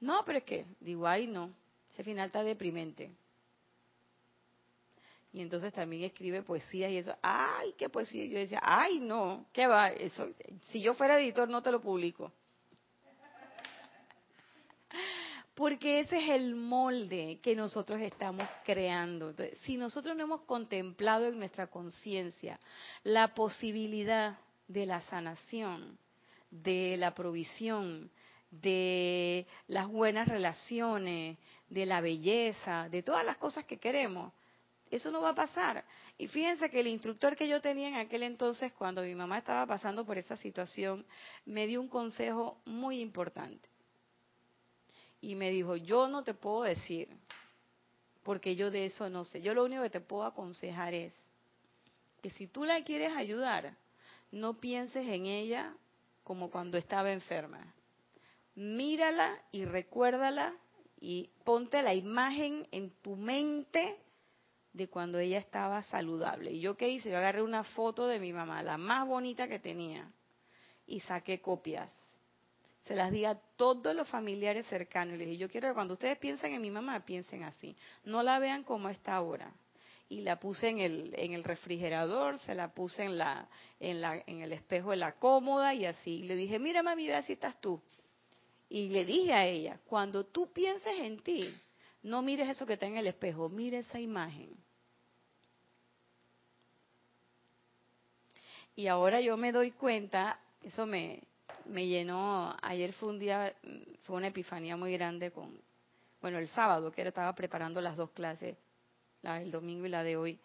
[0.00, 1.52] No, pero es que, digo, ay, no,
[1.92, 3.10] ese final está deprimente.
[5.32, 8.24] Y entonces también escribe poesía y eso, ay, qué poesía.
[8.26, 9.90] Yo decía, ay, no, ¿qué va?
[9.90, 10.28] Eso,
[10.70, 12.32] si yo fuera editor no te lo publico.
[15.54, 19.32] Porque ese es el molde que nosotros estamos creando.
[19.62, 22.58] si nosotros no hemos contemplado en nuestra conciencia
[23.04, 25.96] la posibilidad de la sanación,
[26.50, 28.10] de la provisión,
[28.50, 34.32] de las buenas relaciones, de la belleza, de todas las cosas que queremos.
[34.90, 35.84] Eso no va a pasar.
[36.18, 39.66] Y fíjense que el instructor que yo tenía en aquel entonces, cuando mi mamá estaba
[39.66, 41.06] pasando por esa situación,
[41.46, 43.68] me dio un consejo muy importante.
[45.20, 47.08] Y me dijo, yo no te puedo decir,
[48.24, 49.40] porque yo de eso no sé.
[49.40, 51.14] Yo lo único que te puedo aconsejar es
[52.20, 53.76] que si tú la quieres ayudar,
[54.32, 55.74] no pienses en ella
[56.24, 57.74] como cuando estaba enferma.
[58.54, 60.54] Mírala y recuérdala
[61.00, 63.96] y ponte la imagen en tu mente
[64.72, 66.52] de cuando ella estaba saludable.
[66.52, 67.10] ¿Y yo qué hice?
[67.10, 70.10] Yo agarré una foto de mi mamá, la más bonita que tenía,
[70.86, 71.92] y saqué copias.
[72.84, 75.14] Se las di a todos los familiares cercanos.
[75.14, 77.76] Y les dije, yo quiero que cuando ustedes piensen en mi mamá, piensen así.
[78.04, 79.52] No la vean como está ahora
[80.10, 83.48] y la puse en el, en el refrigerador, se la puse en, la,
[83.78, 86.24] en, la, en el espejo de la cómoda y así.
[86.24, 87.80] le dije, mira mami, ve así estás tú.
[88.68, 91.54] Y le dije a ella, cuando tú pienses en ti,
[92.02, 94.54] no mires eso que está en el espejo, mire esa imagen.
[98.76, 101.22] Y ahora yo me doy cuenta, eso me,
[101.66, 103.54] me llenó, ayer fue un día,
[104.02, 105.60] fue una epifanía muy grande con,
[106.22, 108.56] bueno, el sábado que estaba preparando las dos clases
[109.22, 110.38] la del domingo y la de hoy,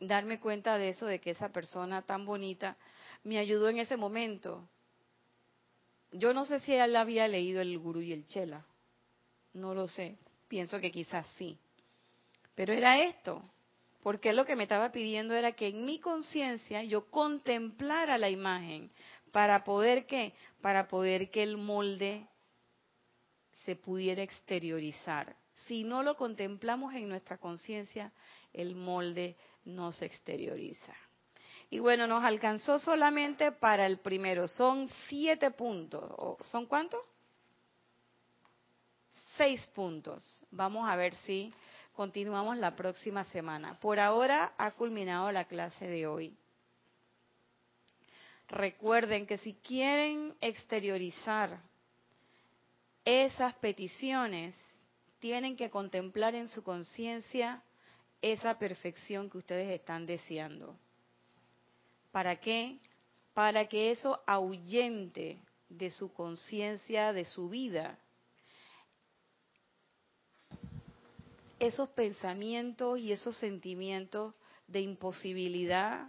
[0.00, 2.76] darme cuenta de eso, de que esa persona tan bonita
[3.24, 4.68] me ayudó en ese momento.
[6.12, 8.64] Yo no sé si él había leído el Gurú y el Chela,
[9.52, 10.16] no lo sé,
[10.48, 11.58] pienso que quizás sí.
[12.54, 13.42] Pero era esto,
[14.02, 18.90] porque lo que me estaba pidiendo era que en mi conciencia yo contemplara la imagen
[19.30, 22.26] para poder que para poder que el molde
[23.64, 25.36] se pudiera exteriorizar.
[25.66, 28.12] Si no lo contemplamos en nuestra conciencia,
[28.52, 30.94] el molde no se exterioriza.
[31.70, 34.48] Y bueno, nos alcanzó solamente para el primero.
[34.48, 36.10] Son siete puntos.
[36.46, 37.00] ¿Son cuántos?
[39.38, 40.44] Seis puntos.
[40.50, 41.54] Vamos a ver si
[41.94, 43.78] continuamos la próxima semana.
[43.78, 46.36] Por ahora ha culminado la clase de hoy.
[48.48, 51.60] Recuerden que si quieren exteriorizar
[53.04, 54.56] esas peticiones,
[55.20, 57.62] tienen que contemplar en su conciencia
[58.20, 60.76] esa perfección que ustedes están deseando.
[62.10, 62.78] ¿Para qué?
[63.34, 67.96] Para que eso ahuyente de su conciencia, de su vida,
[71.58, 74.34] esos pensamientos y esos sentimientos
[74.66, 76.08] de imposibilidad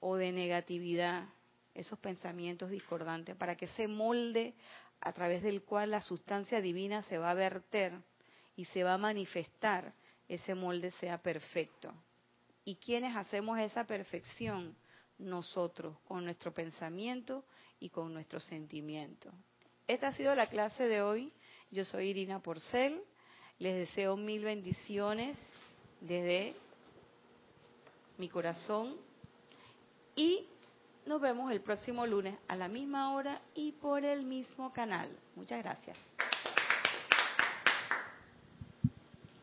[0.00, 1.28] o de negatividad,
[1.74, 4.54] esos pensamientos discordantes, para que ese molde
[5.00, 7.92] a través del cual la sustancia divina se va a verter
[8.56, 9.94] y se va a manifestar,
[10.28, 11.92] ese molde sea perfecto.
[12.64, 14.76] ¿Y quiénes hacemos esa perfección?
[15.18, 17.44] Nosotros, con nuestro pensamiento
[17.78, 19.30] y con nuestro sentimiento.
[19.86, 21.32] Esta ha sido la clase de hoy.
[21.70, 23.02] Yo soy Irina Porcel.
[23.58, 25.38] Les deseo mil bendiciones
[26.00, 26.54] desde
[28.18, 28.96] mi corazón
[30.16, 30.46] y
[31.06, 35.08] nos vemos el próximo lunes a la misma hora y por el mismo canal.
[35.36, 35.96] Muchas gracias.